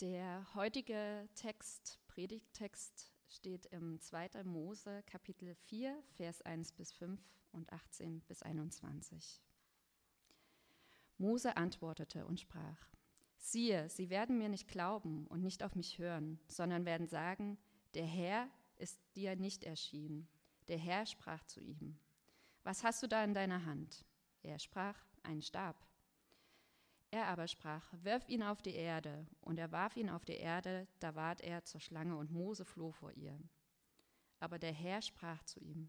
Der 0.00 0.44
heutige 0.56 1.28
Text, 1.36 2.00
Predigttext, 2.08 3.12
steht 3.28 3.66
im 3.66 4.00
2. 4.00 4.42
Mose 4.42 5.04
Kapitel 5.06 5.54
4, 5.54 5.96
Vers 6.16 6.42
1 6.42 6.72
bis 6.72 6.90
5 6.90 7.20
und 7.52 7.72
18 7.72 8.20
bis 8.22 8.42
21. 8.42 9.40
Mose 11.16 11.56
antwortete 11.56 12.26
und 12.26 12.40
sprach, 12.40 12.90
siehe, 13.36 13.88
sie 13.88 14.10
werden 14.10 14.36
mir 14.36 14.48
nicht 14.48 14.66
glauben 14.66 15.28
und 15.28 15.42
nicht 15.42 15.62
auf 15.62 15.76
mich 15.76 15.98
hören, 15.98 16.40
sondern 16.48 16.86
werden 16.86 17.06
sagen, 17.06 17.56
der 17.94 18.06
Herr 18.06 18.48
ist 18.76 19.00
dir 19.14 19.36
nicht 19.36 19.62
erschienen. 19.62 20.26
Der 20.66 20.78
Herr 20.78 21.06
sprach 21.06 21.44
zu 21.44 21.60
ihm, 21.60 22.00
was 22.64 22.82
hast 22.82 23.00
du 23.04 23.06
da 23.06 23.22
in 23.22 23.32
deiner 23.32 23.64
Hand? 23.64 24.04
Er 24.42 24.58
sprach, 24.58 24.98
ein 25.22 25.40
Stab. 25.40 25.86
Er 27.14 27.28
aber 27.28 27.46
sprach, 27.46 27.84
wirf 28.02 28.28
ihn 28.28 28.42
auf 28.42 28.60
die 28.60 28.74
Erde. 28.74 29.24
Und 29.40 29.60
er 29.60 29.70
warf 29.70 29.96
ihn 29.96 30.10
auf 30.10 30.24
die 30.24 30.32
Erde, 30.32 30.88
da 30.98 31.14
ward 31.14 31.42
er 31.42 31.62
zur 31.62 31.78
Schlange 31.80 32.16
und 32.16 32.32
Mose 32.32 32.64
floh 32.64 32.90
vor 32.90 33.12
ihr. 33.12 33.38
Aber 34.40 34.58
der 34.58 34.72
Herr 34.72 35.00
sprach 35.00 35.40
zu 35.44 35.60
ihm, 35.60 35.88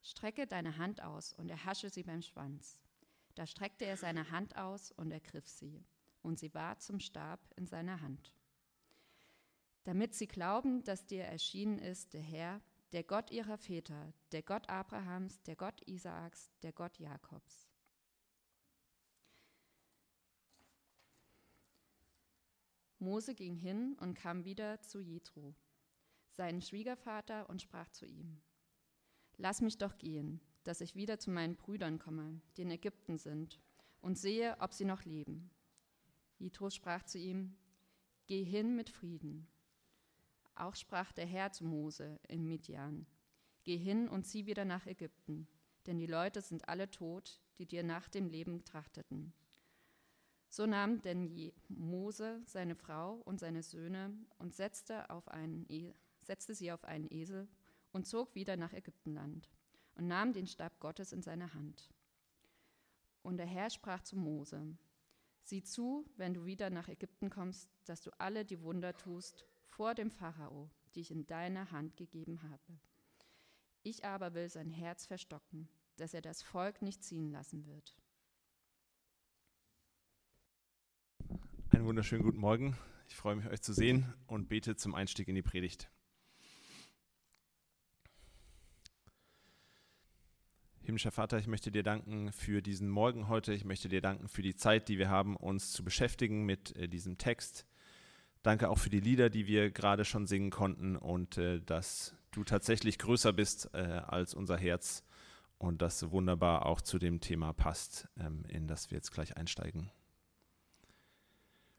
strecke 0.00 0.46
deine 0.46 0.78
Hand 0.78 1.02
aus 1.02 1.34
und 1.34 1.50
erhasche 1.50 1.90
sie 1.90 2.02
beim 2.02 2.22
Schwanz. 2.22 2.78
Da 3.34 3.46
streckte 3.46 3.84
er 3.84 3.98
seine 3.98 4.30
Hand 4.30 4.56
aus 4.56 4.92
und 4.92 5.10
ergriff 5.10 5.46
sie, 5.46 5.84
und 6.22 6.38
sie 6.38 6.54
war 6.54 6.78
zum 6.78 7.00
Stab 7.00 7.40
in 7.56 7.66
seiner 7.66 8.00
Hand. 8.00 8.32
Damit 9.84 10.14
sie 10.14 10.26
glauben, 10.26 10.84
dass 10.84 11.04
dir 11.04 11.24
erschienen 11.24 11.80
ist 11.80 12.14
der 12.14 12.22
Herr, 12.22 12.62
der 12.92 13.02
Gott 13.02 13.30
ihrer 13.30 13.58
Väter, 13.58 14.14
der 14.32 14.42
Gott 14.42 14.70
Abrahams, 14.70 15.42
der 15.42 15.56
Gott 15.56 15.86
Isaaks, 15.86 16.50
der 16.62 16.72
Gott 16.72 16.98
Jakobs. 16.98 17.71
Mose 23.02 23.34
ging 23.34 23.56
hin 23.56 23.96
und 24.00 24.14
kam 24.14 24.44
wieder 24.44 24.80
zu 24.80 25.00
Jethro, 25.00 25.54
seinen 26.30 26.62
Schwiegervater, 26.62 27.50
und 27.50 27.60
sprach 27.60 27.90
zu 27.90 28.06
ihm: 28.06 28.40
Lass 29.36 29.60
mich 29.60 29.76
doch 29.76 29.98
gehen, 29.98 30.40
dass 30.62 30.80
ich 30.80 30.94
wieder 30.94 31.18
zu 31.18 31.30
meinen 31.30 31.56
Brüdern 31.56 31.98
komme, 31.98 32.40
die 32.56 32.62
in 32.62 32.70
Ägypten 32.70 33.18
sind, 33.18 33.60
und 34.00 34.16
sehe, 34.16 34.56
ob 34.60 34.72
sie 34.72 34.84
noch 34.84 35.04
leben. 35.04 35.50
Jethro 36.38 36.70
sprach 36.70 37.02
zu 37.02 37.18
ihm: 37.18 37.56
Geh 38.26 38.44
hin 38.44 38.76
mit 38.76 38.88
Frieden. 38.88 39.48
Auch 40.54 40.76
sprach 40.76 41.12
der 41.12 41.26
Herr 41.26 41.50
zu 41.50 41.64
Mose 41.64 42.20
in 42.28 42.46
Midian: 42.46 43.06
Geh 43.64 43.76
hin 43.76 44.08
und 44.08 44.26
zieh 44.26 44.46
wieder 44.46 44.64
nach 44.64 44.86
Ägypten, 44.86 45.48
denn 45.86 45.98
die 45.98 46.06
Leute 46.06 46.40
sind 46.40 46.68
alle 46.68 46.88
tot, 46.88 47.40
die 47.58 47.66
dir 47.66 47.82
nach 47.82 48.08
dem 48.08 48.28
Leben 48.28 48.64
trachteten. 48.64 49.32
So 50.52 50.66
nahm 50.66 51.00
denn 51.00 51.50
Mose 51.70 52.42
seine 52.44 52.74
Frau 52.74 53.14
und 53.24 53.40
seine 53.40 53.62
Söhne 53.62 54.14
und 54.36 54.52
setzte, 54.54 55.08
auf 55.08 55.26
einen 55.28 55.64
e 55.70 55.94
setzte 56.20 56.54
sie 56.54 56.70
auf 56.70 56.84
einen 56.84 57.10
Esel 57.10 57.48
und 57.90 58.06
zog 58.06 58.34
wieder 58.34 58.58
nach 58.58 58.74
Ägyptenland 58.74 59.48
und 59.94 60.08
nahm 60.08 60.34
den 60.34 60.46
Stab 60.46 60.78
Gottes 60.78 61.14
in 61.14 61.22
seine 61.22 61.54
Hand. 61.54 61.88
Und 63.22 63.38
der 63.38 63.46
Herr 63.46 63.70
sprach 63.70 64.02
zu 64.02 64.18
Mose, 64.18 64.76
Sieh 65.42 65.62
zu, 65.62 66.04
wenn 66.18 66.34
du 66.34 66.44
wieder 66.44 66.68
nach 66.68 66.88
Ägypten 66.88 67.30
kommst, 67.30 67.70
dass 67.86 68.02
du 68.02 68.10
alle 68.20 68.44
die 68.44 68.60
Wunder 68.60 68.94
tust 68.94 69.46
vor 69.64 69.94
dem 69.94 70.10
Pharao, 70.10 70.68
die 70.94 71.00
ich 71.00 71.12
in 71.12 71.26
deine 71.26 71.70
Hand 71.70 71.96
gegeben 71.96 72.42
habe. 72.42 72.78
Ich 73.82 74.04
aber 74.04 74.34
will 74.34 74.50
sein 74.50 74.68
Herz 74.68 75.06
verstocken, 75.06 75.70
dass 75.96 76.12
er 76.12 76.20
das 76.20 76.42
Volk 76.42 76.82
nicht 76.82 77.02
ziehen 77.02 77.30
lassen 77.30 77.64
wird. 77.64 77.94
Einen 81.74 81.86
wunderschönen 81.86 82.22
guten 82.22 82.38
Morgen. 82.38 82.76
Ich 83.08 83.16
freue 83.16 83.34
mich, 83.34 83.48
euch 83.48 83.62
zu 83.62 83.72
sehen 83.72 84.12
und 84.26 84.50
bete 84.50 84.76
zum 84.76 84.94
Einstieg 84.94 85.26
in 85.28 85.34
die 85.34 85.42
Predigt. 85.42 85.88
Himmlischer 90.82 91.12
Vater, 91.12 91.38
ich 91.38 91.46
möchte 91.46 91.72
dir 91.72 91.82
danken 91.82 92.30
für 92.30 92.60
diesen 92.60 92.90
Morgen 92.90 93.26
heute. 93.28 93.54
Ich 93.54 93.64
möchte 93.64 93.88
dir 93.88 94.02
danken 94.02 94.28
für 94.28 94.42
die 94.42 94.54
Zeit, 94.54 94.90
die 94.90 94.98
wir 94.98 95.08
haben, 95.08 95.34
uns 95.34 95.72
zu 95.72 95.82
beschäftigen 95.82 96.44
mit 96.44 96.76
äh, 96.76 96.88
diesem 96.88 97.16
Text. 97.16 97.64
Danke 98.42 98.68
auch 98.68 98.78
für 98.78 98.90
die 98.90 99.00
Lieder, 99.00 99.30
die 99.30 99.46
wir 99.46 99.70
gerade 99.70 100.04
schon 100.04 100.26
singen 100.26 100.50
konnten 100.50 100.96
und 100.96 101.38
äh, 101.38 101.62
dass 101.62 102.14
du 102.32 102.44
tatsächlich 102.44 102.98
größer 102.98 103.32
bist 103.32 103.70
äh, 103.72 103.78
als 103.78 104.34
unser 104.34 104.58
Herz 104.58 105.04
und 105.56 105.80
das 105.80 106.10
wunderbar 106.10 106.66
auch 106.66 106.82
zu 106.82 106.98
dem 106.98 107.20
Thema 107.20 107.54
passt, 107.54 108.08
ähm, 108.20 108.44
in 108.48 108.68
das 108.68 108.90
wir 108.90 108.96
jetzt 108.96 109.10
gleich 109.10 109.38
einsteigen. 109.38 109.90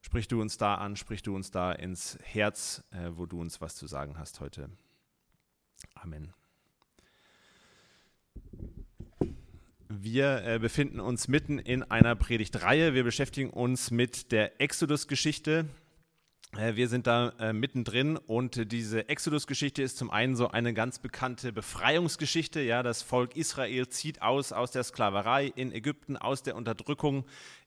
Sprich 0.05 0.27
du 0.27 0.41
uns 0.41 0.57
da 0.57 0.75
an, 0.75 0.97
sprich 0.97 1.23
du 1.23 1.33
uns 1.33 1.49
da 1.49 1.71
ins 1.71 2.19
Herz, 2.21 2.83
äh, 2.91 3.11
wo 3.15 3.25
du 3.25 3.39
uns 3.39 3.61
was 3.61 3.77
zu 3.77 3.87
sagen 3.87 4.17
hast 4.19 4.41
heute. 4.41 4.69
Amen. 5.95 6.33
Wir 9.87 10.43
äh, 10.43 10.59
befinden 10.59 10.99
uns 10.99 11.29
mitten 11.29 11.57
in 11.57 11.83
einer 11.83 12.17
Predigtreihe. 12.17 12.93
Wir 12.93 13.05
beschäftigen 13.05 13.49
uns 13.49 13.91
mit 13.91 14.33
der 14.33 14.59
Exodus-Geschichte. 14.59 15.69
Äh, 16.57 16.75
wir 16.75 16.89
sind 16.89 17.07
da 17.07 17.29
äh, 17.39 17.53
mittendrin 17.53 18.17
und 18.17 18.73
diese 18.73 19.07
Exodus-Geschichte 19.07 19.81
ist 19.81 19.97
zum 19.97 20.11
einen 20.11 20.35
so 20.35 20.49
eine 20.49 20.73
ganz 20.73 20.99
bekannte 20.99 21.53
Befreiungsgeschichte. 21.53 22.59
Ja, 22.59 22.83
das 22.83 23.03
Volk 23.03 23.37
Israel 23.37 23.87
zieht 23.87 24.21
aus 24.21 24.51
aus 24.51 24.71
der 24.71 24.83
Sklaverei 24.83 25.47
in 25.55 25.71
Ägypten, 25.71 26.17
aus 26.17 26.43
der 26.43 26.57
Unterdrückung 26.57 27.25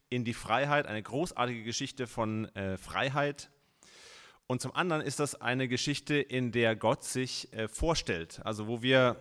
in 0.09 0.23
die 0.23 0.33
Freiheit, 0.33 0.87
eine 0.87 1.01
großartige 1.01 1.63
Geschichte 1.63 2.07
von 2.07 2.45
äh, 2.55 2.77
Freiheit. 2.77 3.49
Und 4.47 4.61
zum 4.61 4.73
anderen 4.73 5.01
ist 5.01 5.19
das 5.19 5.35
eine 5.41 5.67
Geschichte, 5.67 6.15
in 6.15 6.51
der 6.51 6.75
Gott 6.75 7.03
sich 7.03 7.51
äh, 7.53 7.67
vorstellt, 7.67 8.39
also 8.45 8.67
wo 8.67 8.81
wir 8.81 9.17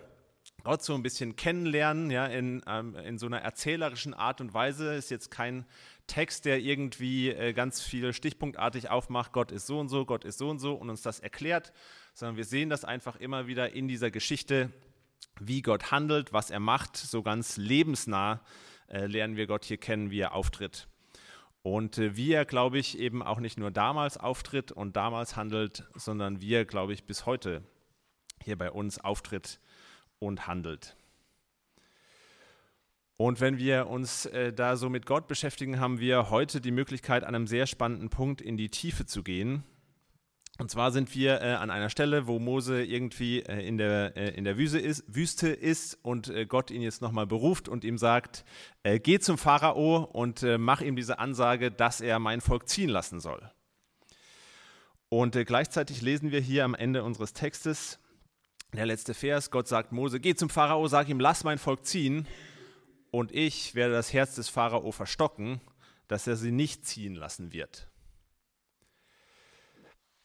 Gott 0.62 0.82
so 0.82 0.94
ein 0.94 1.02
bisschen 1.02 1.36
kennenlernen, 1.36 2.10
ja, 2.10 2.26
in, 2.26 2.62
ähm, 2.66 2.97
in 2.97 3.19
so 3.19 3.26
einer 3.26 3.41
erzählerischen 3.41 4.14
Art 4.14 4.41
und 4.41 4.54
Weise. 4.54 4.94
Ist 4.94 5.10
jetzt 5.10 5.30
kein 5.30 5.64
Text, 6.06 6.44
der 6.44 6.60
irgendwie 6.60 7.30
äh, 7.30 7.53
ganz 7.53 7.82
viel 7.82 8.12
stichpunktartig 8.12 8.91
aufmacht, 8.91 9.32
Gott 9.32 9.53
ist 9.53 9.66
so 9.66 9.78
und 9.78 9.88
so, 9.88 10.04
Gott 10.04 10.24
ist 10.24 10.38
so 10.38 10.48
und 10.48 10.58
so 10.58 10.74
und 10.74 10.91
uns 10.91 11.03
das 11.03 11.20
erklärt, 11.20 11.72
sondern 12.14 12.36
wir 12.36 12.44
sehen 12.44 12.70
das 12.70 12.84
einfach 12.84 13.16
immer 13.16 13.47
wieder 13.47 13.72
in 13.72 13.88
dieser 13.88 14.10
Geschichte, 14.10 14.70
wie 15.41 15.62
Gott 15.62 15.91
handelt, 15.91 16.32
was 16.32 16.50
er 16.50 16.60
macht, 16.60 16.97
so 16.97 17.22
ganz 17.22 17.56
lebensnah 17.56 18.41
äh, 18.88 19.06
lernen 19.06 19.36
wir 19.36 19.47
Gott 19.47 19.64
hier 19.64 19.78
kennen, 19.78 20.10
wie 20.10 20.20
er 20.20 20.34
auftritt. 20.34 20.88
Und 21.62 21.98
äh, 21.98 22.16
wie 22.16 22.32
er, 22.32 22.44
glaube 22.44 22.78
ich, 22.78 22.98
eben 22.98 23.22
auch 23.22 23.41
nicht 23.41 23.58
nur 23.58 23.70
damals 23.70 24.16
auftritt 24.16 24.72
und 24.72 24.97
damals 24.97 25.36
handelt, 25.36 25.84
sondern 25.94 26.41
wie 26.41 26.54
er, 26.54 26.64
glaube 26.64 26.92
ich, 26.92 27.04
bis 27.04 27.26
heute 27.26 27.62
hier 28.42 28.56
bei 28.56 28.70
uns 28.70 28.98
auftritt 28.98 29.60
und 30.19 30.47
handelt. 30.47 30.97
Und 33.16 33.41
wenn 33.41 33.58
wir 33.58 33.88
uns 33.88 34.26
äh, 34.26 34.52
da 34.52 34.76
so 34.76 34.91
mit 34.91 35.06
Gott 35.06 35.26
beschäftigen, 35.26 35.80
haben 35.80 36.00
wir 36.00 36.30
heute 36.30 36.60
die 36.60 36.70
Möglichkeit, 36.70 37.24
an 37.24 37.34
einem 37.34 37.47
sehr 37.47 37.66
spannenden 37.66 38.10
Punkt 38.10 38.42
in 38.42 38.56
die 38.56 38.68
Tiefe 38.68 39.06
zu 39.06 39.22
gehen. 39.22 39.64
Und 40.58 40.70
zwar 40.70 40.90
sind 40.90 41.14
wir 41.14 41.42
äh, 41.42 41.52
an 41.52 41.70
einer 41.70 41.90
Stelle, 41.90 42.26
wo 42.26 42.38
Mose 42.38 42.82
irgendwie 42.82 43.40
äh, 43.42 43.66
in 43.66 43.76
der, 43.76 44.16
äh, 44.16 44.30
in 44.30 44.44
der 44.44 44.56
Wüste 44.56 44.78
ist, 44.78 45.04
Wüste 45.06 45.48
ist 45.48 45.98
und 46.02 46.28
äh, 46.28 46.46
Gott 46.46 46.70
ihn 46.70 46.80
jetzt 46.80 47.02
nochmal 47.02 47.26
beruft 47.26 47.68
und 47.68 47.84
ihm 47.84 47.98
sagt, 47.98 48.44
äh, 48.82 48.98
geh 48.98 49.18
zum 49.18 49.36
Pharao 49.36 50.04
und 50.04 50.42
äh, 50.42 50.56
mach 50.56 50.80
ihm 50.80 50.96
diese 50.96 51.18
Ansage, 51.18 51.70
dass 51.70 52.00
er 52.00 52.18
mein 52.18 52.40
Volk 52.40 52.68
ziehen 52.68 52.88
lassen 52.88 53.20
soll. 53.20 53.50
Und 55.08 55.32
gleichzeitig 55.46 56.02
lesen 56.02 56.32
wir 56.32 56.40
hier 56.40 56.64
am 56.64 56.74
Ende 56.74 57.04
unseres 57.04 57.32
Textes, 57.32 58.00
der 58.74 58.86
letzte 58.86 59.14
Vers, 59.14 59.50
Gott 59.50 59.68
sagt 59.68 59.92
Mose, 59.92 60.18
geh 60.18 60.34
zum 60.34 60.50
Pharao, 60.50 60.88
sag 60.88 61.08
ihm, 61.08 61.20
lass 61.20 61.44
mein 61.44 61.58
Volk 61.58 61.86
ziehen 61.86 62.26
und 63.10 63.30
ich 63.32 63.74
werde 63.74 63.94
das 63.94 64.12
Herz 64.12 64.34
des 64.34 64.48
Pharao 64.48 64.90
verstocken, 64.90 65.60
dass 66.08 66.26
er 66.26 66.36
sie 66.36 66.50
nicht 66.50 66.84
ziehen 66.84 67.14
lassen 67.14 67.52
wird. 67.52 67.88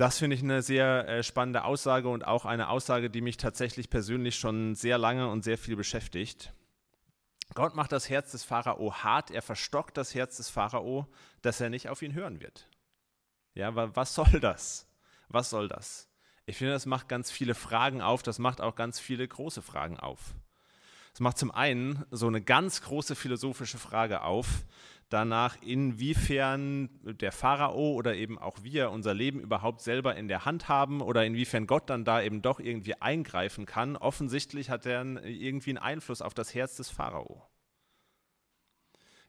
Das 0.01 0.18
finde 0.18 0.36
ich 0.36 0.42
eine 0.42 0.63
sehr 0.63 1.07
äh, 1.07 1.21
spannende 1.21 1.63
Aussage 1.63 2.09
und 2.09 2.25
auch 2.25 2.45
eine 2.45 2.69
Aussage, 2.69 3.12
die 3.12 3.21
mich 3.21 3.38
tatsächlich 3.38 3.92
persönlich 3.92 4.36
schon 4.36 4.74
sehr 4.74 4.98
lange 4.98 5.30
und 5.30 5.44
sehr 5.44 5.59
viel 5.59 5.75
beschäftigt. 5.75 6.51
Gott 7.53 7.75
macht 7.75 7.92
das 7.92 8.09
Herz 8.09 8.31
des 8.31 8.44
Pharao 8.44 8.95
hart, 8.95 9.30
er 9.30 9.44
verstockt 9.44 9.98
das 9.98 10.15
Herz 10.15 10.38
des 10.38 10.50
Pharao, 10.50 11.06
dass 11.44 11.62
er 11.62 11.69
nicht 11.69 11.88
auf 11.88 12.01
ihn 12.01 12.15
hören 12.15 12.42
wird. 12.42 12.68
Ja, 13.53 13.75
was 13.95 14.15
soll 14.15 14.39
das? 14.39 14.88
Was 15.30 15.51
soll 15.51 15.68
das? 15.68 16.09
Ich 16.48 16.57
finde, 16.57 16.74
das 16.74 16.88
macht 16.88 17.07
ganz 17.07 17.30
viele 17.30 17.53
Fragen 17.53 18.01
auf, 18.01 18.24
das 18.24 18.39
macht 18.39 18.59
auch 18.59 18.74
ganz 18.74 19.00
viele 19.00 19.27
große 19.27 19.62
Fragen 19.62 20.00
auf. 20.00 20.33
Es 21.13 21.19
macht 21.19 21.38
zum 21.38 21.51
einen 21.51 22.06
so 22.09 22.25
eine 22.25 22.42
ganz 22.42 22.81
große 22.81 23.15
philosophische 23.15 23.77
Frage 23.77 24.24
auf, 24.24 24.48
danach, 25.12 25.58
inwiefern 25.62 26.90
der 27.04 27.31
Pharao 27.31 27.94
oder 27.94 28.16
eben 28.16 28.40
auch 28.40 28.63
wir 28.63 28.92
unser 28.92 29.13
Leben 29.13 29.40
überhaupt 29.40 29.81
selber 29.81 30.16
in 30.16 30.28
der 30.28 30.46
Hand 30.46 30.68
haben 30.69 31.02
oder 31.02 31.25
inwiefern 31.25 31.68
Gott 31.68 31.90
dann 31.90 32.06
da 32.06 32.22
eben 32.22 32.42
doch 32.42 32.60
irgendwie 32.60 32.96
eingreifen 32.96 33.66
kann. 33.66 33.98
Offensichtlich 33.98 34.69
hat 34.69 34.86
er 34.86 35.02
irgendwie 35.25 35.72
einen 35.72 35.78
Einfluss 35.78 36.22
auf 36.22 36.34
das 36.34 36.56
Herz 36.56 36.78
des 36.78 36.90
Pharao. 36.90 37.44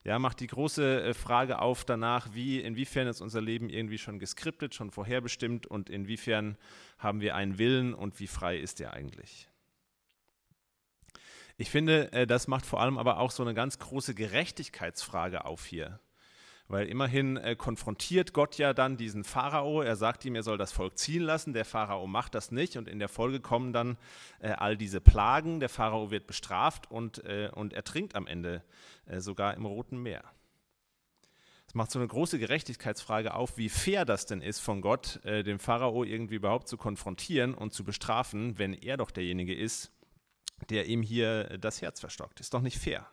Ja, 0.04 0.18
macht 0.18 0.40
die 0.40 0.48
große 0.48 1.02
äh, 1.02 1.14
Frage 1.14 1.60
auf 1.60 1.84
danach, 1.84 2.34
wie, 2.34 2.60
inwiefern 2.60 3.06
ist 3.06 3.20
unser 3.20 3.40
Leben 3.40 3.68
irgendwie 3.68 3.98
schon 3.98 4.18
geskriptet, 4.18 4.74
schon 4.74 4.90
vorherbestimmt 4.90 5.66
und 5.66 5.90
inwiefern 5.90 6.56
haben 6.98 7.20
wir 7.20 7.36
einen 7.36 7.58
Willen 7.58 7.94
und 7.94 8.18
wie 8.18 8.26
frei 8.26 8.58
ist 8.58 8.80
er 8.80 8.94
eigentlich? 8.94 9.48
Ich 11.56 11.70
finde, 11.70 12.12
äh, 12.12 12.26
das 12.26 12.48
macht 12.48 12.64
vor 12.64 12.80
allem 12.80 12.98
aber 12.98 13.18
auch 13.18 13.30
so 13.30 13.42
eine 13.42 13.54
ganz 13.54 13.78
große 13.78 14.14
Gerechtigkeitsfrage 14.14 15.44
auf 15.44 15.66
hier. 15.66 16.00
Weil 16.68 16.86
immerhin 16.86 17.36
äh, 17.36 17.54
konfrontiert 17.54 18.32
Gott 18.32 18.56
ja 18.56 18.72
dann 18.72 18.96
diesen 18.96 19.24
Pharao. 19.24 19.82
Er 19.82 19.96
sagt 19.96 20.24
ihm, 20.24 20.34
er 20.34 20.42
soll 20.42 20.56
das 20.56 20.72
Volk 20.72 20.96
ziehen 20.96 21.22
lassen. 21.22 21.52
Der 21.52 21.64
Pharao 21.64 22.06
macht 22.06 22.34
das 22.34 22.50
nicht. 22.50 22.76
Und 22.76 22.88
in 22.88 22.98
der 22.98 23.08
Folge 23.08 23.40
kommen 23.40 23.72
dann 23.72 23.98
äh, 24.40 24.52
all 24.52 24.76
diese 24.76 25.00
Plagen. 25.00 25.60
Der 25.60 25.68
Pharao 25.68 26.10
wird 26.10 26.26
bestraft 26.26 26.90
und, 26.90 27.18
und 27.18 27.72
ertrinkt 27.72 28.14
am 28.14 28.26
Ende 28.26 28.62
sogar 29.18 29.54
im 29.54 29.66
Roten 29.66 30.02
Meer. 30.02 30.22
Es 31.66 31.74
macht 31.74 31.90
so 31.90 31.98
eine 31.98 32.08
große 32.08 32.38
Gerechtigkeitsfrage 32.38 33.34
auf, 33.34 33.56
wie 33.58 33.68
fair 33.68 34.04
das 34.04 34.26
denn 34.26 34.40
ist 34.40 34.60
von 34.60 34.80
Gott, 34.80 35.20
den 35.24 35.58
Pharao 35.58 36.04
irgendwie 36.04 36.36
überhaupt 36.36 36.68
zu 36.68 36.76
konfrontieren 36.76 37.54
und 37.54 37.72
zu 37.72 37.84
bestrafen, 37.84 38.58
wenn 38.58 38.72
er 38.74 38.96
doch 38.96 39.10
derjenige 39.10 39.54
ist, 39.54 39.90
der 40.70 40.86
ihm 40.86 41.02
hier 41.02 41.58
das 41.58 41.82
Herz 41.82 42.00
verstockt. 42.00 42.40
Ist 42.40 42.54
doch 42.54 42.62
nicht 42.62 42.78
fair. 42.78 43.06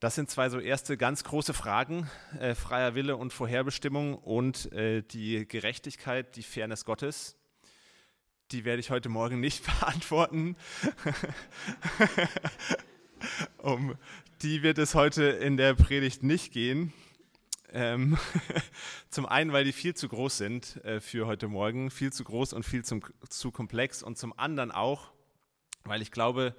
Das 0.00 0.14
sind 0.14 0.30
zwei 0.30 0.48
so 0.48 0.58
erste 0.58 0.96
ganz 0.96 1.24
große 1.24 1.52
Fragen, 1.52 2.08
äh, 2.38 2.54
freier 2.54 2.94
Wille 2.94 3.18
und 3.18 3.34
Vorherbestimmung 3.34 4.14
und 4.14 4.72
äh, 4.72 5.02
die 5.02 5.46
Gerechtigkeit, 5.46 6.36
die 6.36 6.42
Fairness 6.42 6.86
Gottes. 6.86 7.36
Die 8.50 8.64
werde 8.64 8.80
ich 8.80 8.90
heute 8.90 9.10
Morgen 9.10 9.40
nicht 9.40 9.62
beantworten. 9.80 10.56
um 13.58 13.94
die 14.40 14.62
wird 14.62 14.78
es 14.78 14.94
heute 14.94 15.24
in 15.24 15.58
der 15.58 15.74
Predigt 15.74 16.22
nicht 16.22 16.50
gehen. 16.50 16.94
Ähm, 17.72 18.16
zum 19.10 19.26
einen, 19.26 19.52
weil 19.52 19.64
die 19.64 19.72
viel 19.72 19.94
zu 19.94 20.08
groß 20.08 20.38
sind 20.38 20.82
äh, 20.84 21.00
für 21.00 21.26
heute 21.26 21.46
Morgen, 21.46 21.90
viel 21.90 22.10
zu 22.10 22.24
groß 22.24 22.54
und 22.54 22.64
viel 22.64 22.84
zum, 22.84 23.02
zu 23.28 23.50
komplex 23.50 24.02
und 24.02 24.16
zum 24.16 24.36
anderen 24.38 24.70
auch, 24.70 25.12
weil 25.84 26.02
ich 26.02 26.10
glaube, 26.10 26.54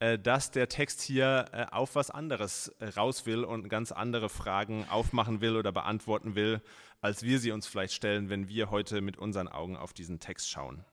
äh, 0.00 0.18
dass 0.18 0.50
der 0.50 0.68
Text 0.68 1.02
hier 1.02 1.44
äh, 1.52 1.66
auf 1.70 1.94
was 1.94 2.10
anderes 2.10 2.68
äh, 2.80 2.86
raus 2.88 3.26
will 3.26 3.44
und 3.44 3.68
ganz 3.68 3.92
andere 3.92 4.30
Fragen 4.30 4.86
aufmachen 4.88 5.42
will 5.42 5.56
oder 5.56 5.72
beantworten 5.72 6.34
will, 6.34 6.62
als 7.02 7.22
wir 7.22 7.38
sie 7.38 7.52
uns 7.52 7.66
vielleicht 7.66 7.92
stellen, 7.92 8.30
wenn 8.30 8.48
wir 8.48 8.70
heute 8.70 9.02
mit 9.02 9.18
unseren 9.18 9.46
Augen 9.46 9.76
auf 9.76 9.92
diesen 9.92 10.18
Text 10.18 10.48
schauen. 10.50 10.84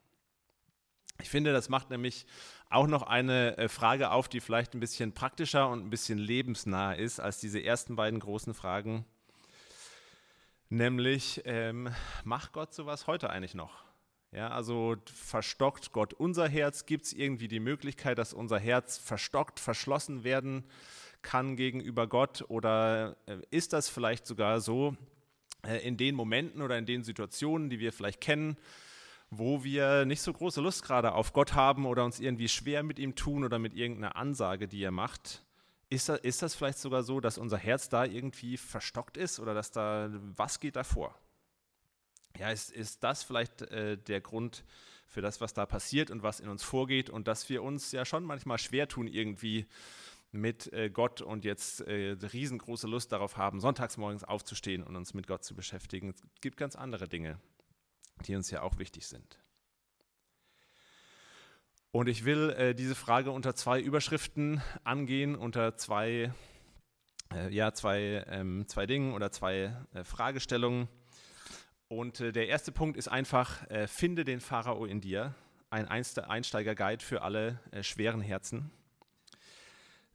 Ich 1.22 1.30
finde, 1.30 1.54
das 1.54 1.70
macht 1.70 1.90
nämlich 1.90 2.26
auch 2.70 2.86
noch 2.86 3.02
eine 3.02 3.70
Frage 3.70 4.12
auf, 4.12 4.28
die 4.28 4.40
vielleicht 4.40 4.76
ein 4.76 4.80
bisschen 4.80 5.14
praktischer 5.14 5.70
und 5.70 5.86
ein 5.86 5.90
bisschen 5.90 6.20
lebensnah 6.20 6.94
ist 6.94 7.20
als 7.20 7.40
diese 7.40 7.64
ersten 7.64 7.96
beiden 7.96 8.20
großen 8.20 8.54
Fragen. 8.54 9.06
Nämlich, 10.70 11.42
ähm, 11.46 11.90
macht 12.24 12.52
Gott 12.52 12.74
sowas 12.74 13.08
heute 13.08 13.30
eigentlich 13.30 13.56
noch? 13.56 13.87
Ja, 14.32 14.50
also 14.50 14.98
verstockt 15.06 15.94
Gott 15.94 16.14
unser 16.14 16.50
Herz? 16.50 16.86
Gibt 16.86 17.06
es 17.06 17.14
irgendwie 17.14 17.48
die 17.48 17.62
Möglichkeit, 17.62 18.18
dass 18.18 18.34
unser 18.34 18.60
Herz 18.60 18.98
verstockt, 18.98 19.60
verschlossen 19.60 20.24
werden 20.24 20.66
kann 21.22 21.56
gegenüber 21.56 22.08
Gott? 22.08 22.44
Oder 22.50 23.16
äh, 23.26 23.38
ist 23.52 23.74
das 23.74 23.88
vielleicht 23.90 24.28
sogar 24.28 24.60
so 24.60 24.96
äh, 25.66 25.78
in 25.88 25.98
den 25.98 26.16
Momenten 26.16 26.62
oder 26.62 26.78
in 26.78 26.86
den 26.86 27.04
Situationen, 27.04 27.70
die 27.70 27.80
wir 27.80 27.94
vielleicht 27.94 28.20
kennen, 28.20 28.58
wo 29.30 29.64
wir 29.64 30.06
nicht 30.06 30.22
so 30.22 30.34
große 30.34 30.62
Lust 30.62 30.84
gerade 30.84 31.14
auf 31.14 31.32
Gott 31.34 31.54
haben 31.54 31.86
oder 31.86 32.04
uns 32.04 32.20
irgendwie 32.20 32.50
schwer 32.50 32.84
mit 32.84 33.00
ihm 33.00 33.16
tun 33.16 33.44
oder 33.44 33.60
mit 33.60 33.74
irgendeiner 33.74 34.18
Ansage, 34.18 34.68
die 34.68 34.84
er 34.84 34.92
macht? 34.92 35.44
Ist 35.90 36.10
das, 36.10 36.20
ist 36.20 36.42
das 36.42 36.54
vielleicht 36.54 36.80
sogar 36.80 37.04
so, 37.04 37.22
dass 37.22 37.38
unser 37.38 37.58
Herz 37.58 37.88
da 37.88 38.04
irgendwie 38.04 38.58
verstockt 38.58 39.16
ist 39.16 39.40
oder 39.40 39.54
dass 39.54 39.72
da, 39.72 40.10
was 40.36 40.60
geht 40.60 40.76
da 40.76 40.84
vor? 40.84 41.18
Ja, 42.40 42.52
ist, 42.52 42.72
ist 42.72 43.04
das 43.04 43.24
vielleicht 43.24 43.62
äh, 43.64 43.98
der 43.98 44.22
Grund 44.22 44.64
für 45.08 45.22
das, 45.22 45.42
was 45.42 45.54
da 45.54 45.66
passiert 45.66 46.12
und 46.12 46.24
was 46.24 46.40
in 46.40 46.50
uns 46.50 46.64
vorgeht 46.64 47.10
und 47.10 47.28
dass 47.28 47.50
wir 47.50 47.64
uns 47.64 47.92
ja 47.92 48.06
schon 48.06 48.24
manchmal 48.24 48.58
schwer 48.58 48.88
tun 48.88 49.08
irgendwie 49.08 49.66
mit 50.32 50.72
äh, 50.74 50.90
Gott 50.90 51.22
und 51.22 51.46
jetzt 51.46 51.82
äh, 51.82 52.18
riesengroße 52.22 52.88
Lust 52.88 53.12
darauf 53.12 53.38
haben, 53.38 53.60
sonntags 53.62 53.98
morgens 53.98 54.24
aufzustehen 54.24 54.84
und 54.84 54.96
uns 54.96 55.14
mit 55.14 55.26
Gott 55.28 55.44
zu 55.44 55.56
beschäftigen. 55.56 56.10
Es 56.10 56.42
gibt 56.42 56.58
ganz 56.58 56.76
andere 56.76 57.08
Dinge, 57.08 57.40
die 58.26 58.36
uns 58.36 58.52
ja 58.52 58.62
auch 58.62 58.78
wichtig 58.78 59.08
sind. 59.08 59.40
Und 61.92 62.08
ich 62.08 62.26
will 62.26 62.52
äh, 62.52 62.76
diese 62.76 62.96
Frage 62.96 63.32
unter 63.32 63.56
zwei 63.56 63.80
Überschriften 63.80 64.62
angehen, 64.84 65.36
unter 65.36 65.78
zwei, 65.78 66.34
äh, 67.34 67.52
ja, 67.54 67.74
zwei, 67.74 68.26
ähm, 68.28 68.68
zwei 68.68 68.86
Dingen 68.86 69.14
oder 69.14 69.32
zwei 69.32 69.76
äh, 69.94 70.04
Fragestellungen. 70.04 70.90
Und 71.88 72.20
äh, 72.20 72.32
der 72.32 72.48
erste 72.48 72.72
Punkt 72.72 72.98
ist 72.98 73.08
einfach, 73.08 73.70
äh, 73.70 73.88
finde 73.88 74.26
den 74.26 74.42
Pharao 74.42 74.86
in 74.86 75.02
dir, 75.02 75.36
ein 75.70 75.88
Einsteiger-Guide 75.88 77.04
für 77.04 77.22
alle 77.22 77.60
äh, 77.72 77.84
schweren 77.84 78.22
Herzen. 78.22 78.72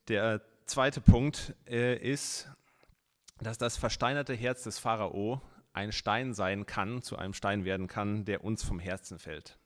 Der 0.09 0.43
zweite 0.67 1.01
Punkt 1.01 1.55
äh, 1.67 1.97
ist, 1.97 2.49
dass 3.41 3.59
das 3.59 3.77
versteinerte 3.77 4.35
Herz 4.35 4.63
des 4.63 4.79
Pharao 4.79 5.41
ein 5.73 5.93
Stein 5.93 6.35
sein 6.35 6.67
kann, 6.67 7.03
zu 7.03 7.17
einem 7.17 7.35
Stein 7.35 7.65
werden 7.65 7.87
kann, 7.87 8.25
der 8.25 8.45
uns 8.45 8.63
vom 8.63 8.79
Herzen 8.79 9.19
fällt. 9.19 9.59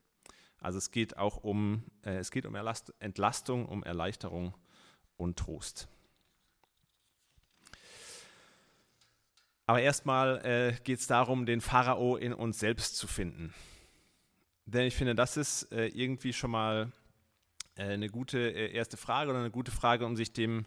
Also 0.61 0.79
es 0.79 0.91
geht 0.91 1.17
auch 1.17 1.39
um, 1.39 1.85
äh, 2.03 2.17
es 2.17 2.31
geht 2.31 2.47
um 2.47 2.57
Entlastung, 2.99 3.67
um 3.67 3.83
Erleichterung 3.83 4.55
und 5.17 5.39
Trost. 5.39 5.89
Aber 9.67 9.81
erstmal 9.81 10.45
äh, 10.45 10.77
geht 10.85 11.01
es 11.01 11.09
darum, 11.09 11.45
den 11.45 11.61
Pharao 11.61 12.17
in 12.17 12.33
uns 12.33 12.61
selbst 12.61 12.97
zu 12.97 13.09
finden. 13.09 13.53
Denn 14.65 14.87
ich 14.87 14.95
finde, 14.95 15.15
das 15.15 15.37
ist 15.37 15.73
äh, 15.73 15.87
irgendwie 15.89 16.33
schon 16.33 16.53
mal 16.53 16.93
äh, 17.77 17.83
eine 17.83 18.09
gute 18.09 18.39
äh, 18.39 18.73
erste 18.73 18.97
Frage 18.97 19.31
oder 19.31 19.41
eine 19.41 19.51
gute 19.51 19.73
Frage, 19.73 20.07
um 20.07 20.17
sich 20.17 20.33
dem 20.33 20.67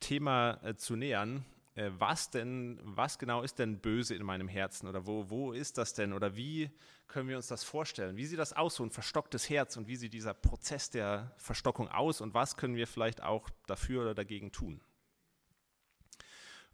Thema 0.00 0.58
äh, 0.64 0.74
zu 0.74 0.96
nähern. 0.96 1.44
Äh, 1.74 1.90
was 1.98 2.30
denn, 2.30 2.80
was 2.82 3.18
genau 3.18 3.42
ist 3.42 3.58
denn 3.58 3.78
böse 3.78 4.14
in 4.14 4.24
meinem 4.24 4.48
Herzen 4.48 4.88
oder 4.88 5.06
wo, 5.06 5.30
wo 5.30 5.52
ist 5.52 5.78
das 5.78 5.94
denn 5.94 6.12
oder 6.12 6.36
wie 6.36 6.70
können 7.06 7.28
wir 7.28 7.36
uns 7.36 7.46
das 7.46 7.64
vorstellen? 7.64 8.16
Wie 8.16 8.26
sieht 8.26 8.38
das 8.38 8.52
aus, 8.52 8.76
so 8.76 8.84
ein 8.84 8.90
verstocktes 8.90 9.48
Herz 9.50 9.76
und 9.76 9.86
wie 9.86 9.96
sieht 9.96 10.12
dieser 10.12 10.34
Prozess 10.34 10.90
der 10.90 11.32
Verstockung 11.36 11.88
aus 11.88 12.20
und 12.20 12.34
was 12.34 12.56
können 12.56 12.74
wir 12.74 12.86
vielleicht 12.86 13.22
auch 13.22 13.48
dafür 13.66 14.02
oder 14.02 14.14
dagegen 14.14 14.50
tun? 14.50 14.80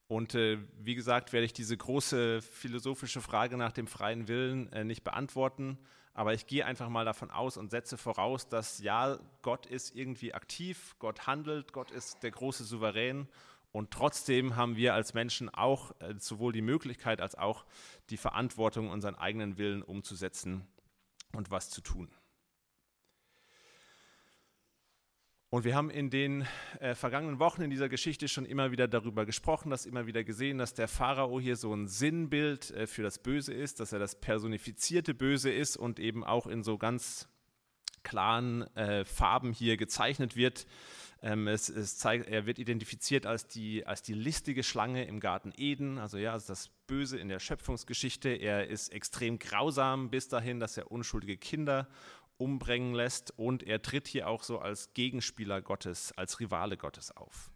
Und 0.08 0.34
äh, 0.34 0.58
wie 0.81 0.94
gesagt, 0.94 1.34
werde 1.34 1.44
ich 1.44 1.52
diese 1.52 1.76
große 1.76 2.40
philosophische 2.40 3.20
Frage 3.20 3.58
nach 3.58 3.72
dem 3.72 3.87
freien 3.87 4.26
Willen 4.26 4.72
äh, 4.72 4.82
nicht 4.82 5.05
beantworten, 5.05 5.79
aber 6.15 6.32
ich 6.34 6.46
gehe 6.46 6.65
einfach 6.65 6.88
mal 6.88 7.05
davon 7.05 7.31
aus 7.31 7.58
und 7.58 7.70
setze 7.70 7.96
voraus, 7.98 8.48
dass 8.48 8.81
ja, 8.81 9.19
Gott 9.43 9.67
ist 9.67 9.94
irgendwie 9.94 10.34
aktiv, 10.34 10.96
Gott 10.98 11.27
handelt, 11.27 11.72
Gott 11.72 11.91
ist 11.91 12.22
der 12.22 12.31
große 12.31 12.65
Souverän 12.65 13.29
und 13.70 13.91
trotzdem 13.91 14.56
haben 14.56 14.77
wir 14.77 14.94
als 14.94 15.12
Menschen 15.12 15.48
auch 15.50 15.93
äh, 16.00 16.15
sowohl 16.19 16.53
die 16.53 16.62
Möglichkeit 16.62 17.20
als 17.20 17.34
auch 17.34 17.67
die 18.08 18.17
Verantwortung, 18.17 18.88
unseren 18.88 19.15
eigenen 19.15 19.58
Willen 19.58 19.82
umzusetzen 19.82 20.67
und 21.32 21.50
was 21.50 21.69
zu 21.69 21.82
tun. 21.82 22.08
Und 25.50 25.64
wir 25.64 25.74
haben 25.74 25.88
in 25.88 26.10
den 26.10 26.46
äh, 26.78 26.94
vergangenen 26.94 27.38
Wochen 27.38 27.62
in 27.62 27.70
dieser 27.70 27.88
Geschichte 27.88 28.28
schon 28.28 28.44
immer 28.44 28.70
wieder 28.70 28.86
darüber 28.86 29.24
gesprochen, 29.24 29.70
dass 29.70 29.86
immer 29.86 30.06
wieder 30.06 30.22
gesehen, 30.22 30.58
dass 30.58 30.74
der 30.74 30.88
Pharao 30.88 31.40
hier 31.40 31.56
so 31.56 31.72
ein 31.72 31.88
Sinnbild 31.88 32.70
äh, 32.72 32.86
für 32.86 33.02
das 33.02 33.19
Böse 33.19 33.55
ist, 33.55 33.81
dass 33.81 33.94
er 33.94 33.98
das 33.98 34.20
personifizierte 34.20 35.14
Böse 35.14 35.50
ist 35.50 35.78
und 35.78 36.00
eben 36.00 36.22
auch 36.22 36.46
in 36.46 36.62
so 36.62 36.76
ganz 36.76 37.28
klaren 38.02 38.62
äh, 38.76 39.06
Farben 39.06 39.52
hier 39.52 39.78
gezeichnet 39.78 40.36
wird. 40.36 40.67
Ähm, 41.22 41.48
es, 41.48 41.70
es 41.70 41.96
zeigt, 41.96 42.28
er 42.28 42.44
wird 42.44 42.58
identifiziert 42.58 43.24
als 43.24 43.48
die, 43.48 43.86
als 43.86 44.02
die 44.02 44.14
listige 44.14 44.62
Schlange 44.62 45.06
im 45.06 45.19
Garten 45.19 45.52
Eden, 45.56 45.96
also 45.98 46.19
ja, 46.19 46.32
also 46.32 46.48
das 46.48 46.69
Böse 46.86 47.19
in 47.19 47.28
der 47.28 47.38
Schöpfungsgeschichte. 47.38 48.28
Er 48.28 48.69
ist 48.69 48.93
extrem 48.93 49.38
grausam 49.38 50.10
bis 50.10 50.28
dahin, 50.28 50.60
dass 50.60 50.76
er 50.76 50.93
unschuldige 50.93 51.38
Kinder 51.38 51.88
umbringen 52.38 52.94
lässt 52.94 53.36
und 53.36 53.62
er 53.62 53.82
tritt 53.82 54.08
hier 54.08 54.28
auch 54.28 54.42
so 54.42 54.58
als 54.58 54.94
Gegenspieler 54.94 55.60
Gottes, 55.60 56.12
als 56.16 56.40
Rivale 56.40 56.76
Gottes 56.76 57.14
auf. 57.16 57.50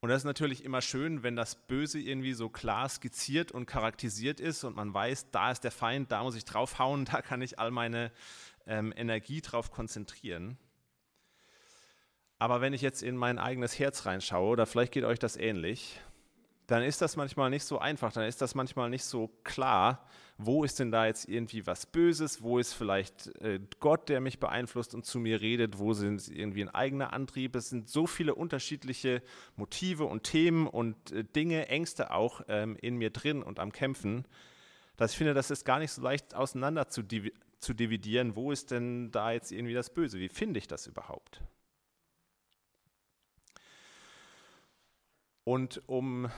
Und 0.00 0.10
das 0.10 0.18
ist 0.18 0.24
natürlich 0.24 0.64
immer 0.64 0.82
schön, 0.82 1.22
wenn 1.22 1.36
das 1.36 1.54
Böse 1.54 1.98
irgendwie 1.98 2.34
so 2.34 2.48
klar 2.48 2.88
skizziert 2.88 3.50
und 3.52 3.66
charakterisiert 3.66 4.40
ist 4.40 4.64
und 4.64 4.76
man 4.76 4.92
weiß, 4.92 5.30
da 5.30 5.50
ist 5.50 5.64
der 5.64 5.70
Feind, 5.70 6.12
da 6.12 6.22
muss 6.22 6.36
ich 6.36 6.44
draufhauen, 6.44 7.04
da 7.10 7.22
kann 7.22 7.42
ich 7.42 7.58
all 7.58 7.70
meine 7.70 8.12
ähm, 8.66 8.92
Energie 8.96 9.40
drauf 9.40 9.70
konzentrieren. 9.70 10.58
Aber 12.38 12.60
wenn 12.60 12.74
ich 12.74 12.82
jetzt 12.82 13.02
in 13.02 13.16
mein 13.16 13.38
eigenes 13.38 13.78
Herz 13.78 14.04
reinschaue, 14.04 14.50
oder 14.50 14.66
vielleicht 14.66 14.92
geht 14.92 15.04
euch 15.04 15.18
das 15.18 15.36
ähnlich, 15.36 15.98
dann 16.66 16.82
ist 16.82 17.00
das 17.00 17.16
manchmal 17.16 17.50
nicht 17.50 17.64
so 17.64 17.78
einfach, 17.78 18.12
dann 18.12 18.24
ist 18.24 18.42
das 18.42 18.54
manchmal 18.54 18.90
nicht 18.90 19.04
so 19.04 19.30
klar, 19.44 20.04
wo 20.36 20.64
ist 20.64 20.80
denn 20.80 20.90
da 20.90 21.06
jetzt 21.06 21.28
irgendwie 21.28 21.66
was 21.66 21.86
Böses, 21.86 22.42
wo 22.42 22.58
ist 22.58 22.72
vielleicht 22.72 23.28
äh, 23.40 23.60
Gott, 23.80 24.08
der 24.08 24.20
mich 24.20 24.40
beeinflusst 24.40 24.94
und 24.94 25.06
zu 25.06 25.18
mir 25.18 25.40
redet, 25.40 25.78
wo 25.78 25.92
sind 25.92 26.28
irgendwie 26.28 26.62
ein 26.62 26.74
eigener 26.74 27.12
Antrieb. 27.12 27.54
Es 27.54 27.70
sind 27.70 27.88
so 27.88 28.06
viele 28.06 28.34
unterschiedliche 28.34 29.22
Motive 29.54 30.04
und 30.04 30.24
Themen 30.24 30.66
und 30.66 31.12
äh, 31.12 31.24
Dinge, 31.24 31.68
Ängste 31.68 32.10
auch 32.10 32.42
ähm, 32.48 32.76
in 32.80 32.96
mir 32.96 33.10
drin 33.10 33.42
und 33.42 33.60
am 33.60 33.72
Kämpfen, 33.72 34.26
dass 34.96 35.12
ich 35.12 35.18
finde, 35.18 35.34
das 35.34 35.50
ist 35.50 35.64
gar 35.64 35.78
nicht 35.78 35.92
so 35.92 36.02
leicht 36.02 36.34
auseinander 36.34 36.88
zu, 36.88 37.02
div 37.02 37.30
zu 37.58 37.72
dividieren, 37.72 38.36
wo 38.36 38.52
ist 38.52 38.70
denn 38.70 39.10
da 39.12 39.32
jetzt 39.32 39.50
irgendwie 39.50 39.72
das 39.74 39.88
Böse, 39.90 40.18
wie 40.18 40.28
finde 40.28 40.58
ich 40.58 40.68
das 40.68 40.86
überhaupt? 40.86 41.40
Und 45.46 45.80
um, 45.86 46.28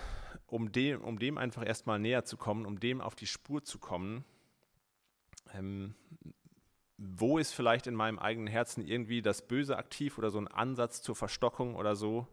um, 0.49 0.71
dem, 0.71 1.01
um 1.01 1.19
dem 1.19 1.39
einfach 1.39 1.67
erstmal 1.67 1.99
näher 1.99 2.27
zu 2.27 2.37
kommen, 2.37 2.67
um 2.67 2.79
dem 2.79 3.01
auf 3.01 3.15
die 3.15 3.27
Spur 3.27 3.65
zu 3.65 3.79
kommen, 3.79 4.23
ähm, 5.55 5.95
wo 6.99 7.39
ist 7.39 7.55
vielleicht 7.55 7.87
in 7.87 7.95
meinem 7.95 8.19
eigenen 8.19 8.49
Herzen 8.49 8.87
irgendwie 8.87 9.23
das 9.23 9.49
Böse 9.49 9.79
aktiv 9.79 10.19
oder 10.19 10.31
so 10.31 10.39
ein 10.39 10.47
Ansatz 10.47 11.01
zur 11.01 11.17
Verstockung 11.17 11.75
oder 11.75 11.97
so, 11.97 12.27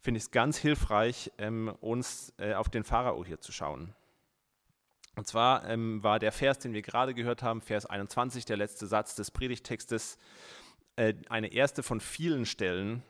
finde 0.00 0.16
ich 0.16 0.24
es 0.24 0.30
ganz 0.30 0.56
hilfreich, 0.56 1.30
ähm, 1.36 1.68
uns 1.82 2.32
äh, 2.38 2.54
auf 2.54 2.70
den 2.70 2.82
Pharao 2.82 3.22
hier 3.22 3.42
zu 3.42 3.52
schauen. 3.52 3.94
Und 5.14 5.26
zwar 5.26 5.68
ähm, 5.68 6.02
war 6.02 6.18
der 6.18 6.32
Vers, 6.32 6.58
den 6.58 6.72
wir 6.72 6.80
gerade 6.80 7.12
gehört 7.12 7.42
haben, 7.42 7.60
Vers 7.60 7.84
21, 7.84 8.46
der 8.46 8.56
letzte 8.56 8.86
Satz 8.86 9.14
des 9.14 9.30
Predigtextes, 9.30 10.16
äh, 10.96 11.12
eine 11.28 11.52
erste 11.52 11.82
von 11.82 12.00
vielen 12.00 12.46
Stellen, 12.46 13.02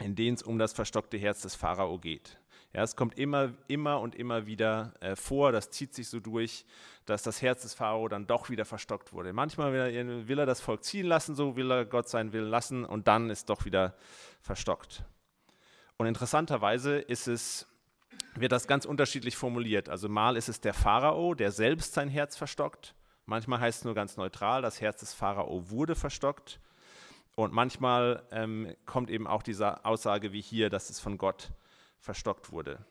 in 0.00 0.14
denen 0.14 0.34
es 0.34 0.42
um 0.42 0.58
das 0.58 0.72
verstockte 0.72 1.18
Herz 1.18 1.42
des 1.42 1.54
Pharao 1.54 1.98
geht. 1.98 2.38
Ja, 2.72 2.82
es 2.82 2.94
kommt 2.94 3.18
immer, 3.18 3.52
immer 3.66 4.00
und 4.00 4.14
immer 4.14 4.46
wieder 4.46 4.94
äh, 5.00 5.16
vor, 5.16 5.50
das 5.50 5.70
zieht 5.70 5.92
sich 5.92 6.08
so 6.08 6.20
durch, 6.20 6.64
dass 7.04 7.22
das 7.24 7.42
Herz 7.42 7.62
des 7.62 7.74
Pharao 7.74 8.06
dann 8.06 8.28
doch 8.28 8.48
wieder 8.48 8.64
verstockt 8.64 9.12
wurde. 9.12 9.32
Manchmal 9.32 9.72
will 9.72 9.80
er, 9.80 10.28
will 10.28 10.38
er 10.38 10.46
das 10.46 10.60
Volk 10.60 10.84
ziehen 10.84 11.06
lassen, 11.06 11.34
so 11.34 11.56
will 11.56 11.70
er 11.70 11.84
Gott 11.84 12.08
sein 12.08 12.32
Willen 12.32 12.48
lassen 12.48 12.84
und 12.84 13.08
dann 13.08 13.28
ist 13.28 13.50
doch 13.50 13.64
wieder 13.64 13.96
verstockt. 14.40 15.04
Und 15.96 16.06
interessanterweise 16.06 16.98
ist 16.98 17.26
es, 17.26 17.66
wird 18.36 18.52
das 18.52 18.68
ganz 18.68 18.84
unterschiedlich 18.84 19.36
formuliert. 19.36 19.88
Also 19.88 20.08
mal 20.08 20.36
ist 20.36 20.48
es 20.48 20.60
der 20.60 20.72
Pharao, 20.72 21.34
der 21.34 21.50
selbst 21.50 21.94
sein 21.94 22.08
Herz 22.08 22.36
verstockt. 22.36 22.94
Manchmal 23.26 23.60
heißt 23.60 23.80
es 23.80 23.84
nur 23.84 23.94
ganz 23.94 24.16
neutral, 24.16 24.62
das 24.62 24.80
Herz 24.80 25.00
des 25.00 25.12
Pharao 25.12 25.70
wurde 25.70 25.96
verstockt. 25.96 26.60
Und 27.34 27.52
manchmal 27.52 28.26
ähm, 28.32 28.74
kommt 28.86 29.10
eben 29.10 29.26
auch 29.26 29.42
diese 29.42 29.84
Aussage 29.84 30.32
wie 30.32 30.40
hier, 30.40 30.70
dass 30.70 30.90
es 30.90 31.00
von 31.00 31.16
Gott 31.16 31.52
verstockt 31.98 32.52
wurde. 32.52 32.84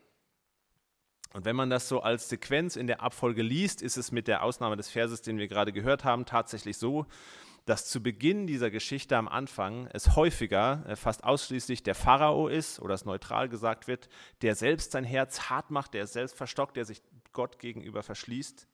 Und 1.33 1.45
wenn 1.45 1.55
man 1.55 1.69
das 1.69 1.87
so 1.87 2.01
als 2.01 2.29
Sequenz 2.29 2.75
in 2.75 2.87
der 2.87 3.01
Abfolge 3.01 3.43
liest, 3.43 3.81
ist 3.81 3.97
es 3.97 4.11
mit 4.11 4.27
der 4.27 4.43
Ausnahme 4.43 4.77
des 4.77 4.89
Verses, 4.89 5.21
den 5.21 5.37
wir 5.37 5.47
gerade 5.47 5.71
gehört 5.71 6.03
haben, 6.03 6.25
tatsächlich 6.25 6.77
so, 6.77 7.05
dass 7.65 7.85
zu 7.85 8.01
Beginn 8.01 8.47
dieser 8.47 8.71
Geschichte 8.71 9.15
am 9.15 9.27
Anfang 9.27 9.87
es 9.93 10.15
häufiger, 10.15 10.83
äh, 10.87 10.95
fast 10.95 11.23
ausschließlich 11.23 11.83
der 11.83 11.93
Pharao 11.93 12.47
ist, 12.47 12.79
oder 12.79 12.95
es 12.95 13.05
neutral 13.05 13.47
gesagt 13.47 13.87
wird, 13.87 14.09
der 14.41 14.55
selbst 14.55 14.91
sein 14.91 15.03
Herz 15.03 15.51
hart 15.51 15.69
macht, 15.69 15.93
der 15.93 16.07
selbst 16.07 16.35
verstockt, 16.35 16.77
der 16.77 16.85
sich 16.85 17.03
Gott 17.31 17.59
gegenüber 17.59 18.01
verschließt. 18.01 18.67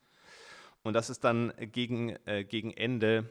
Und 0.84 0.94
dass 0.94 1.10
es 1.10 1.20
dann 1.20 1.52
gegen, 1.60 2.16
äh, 2.26 2.46
gegen 2.46 2.72
Ende 2.72 3.30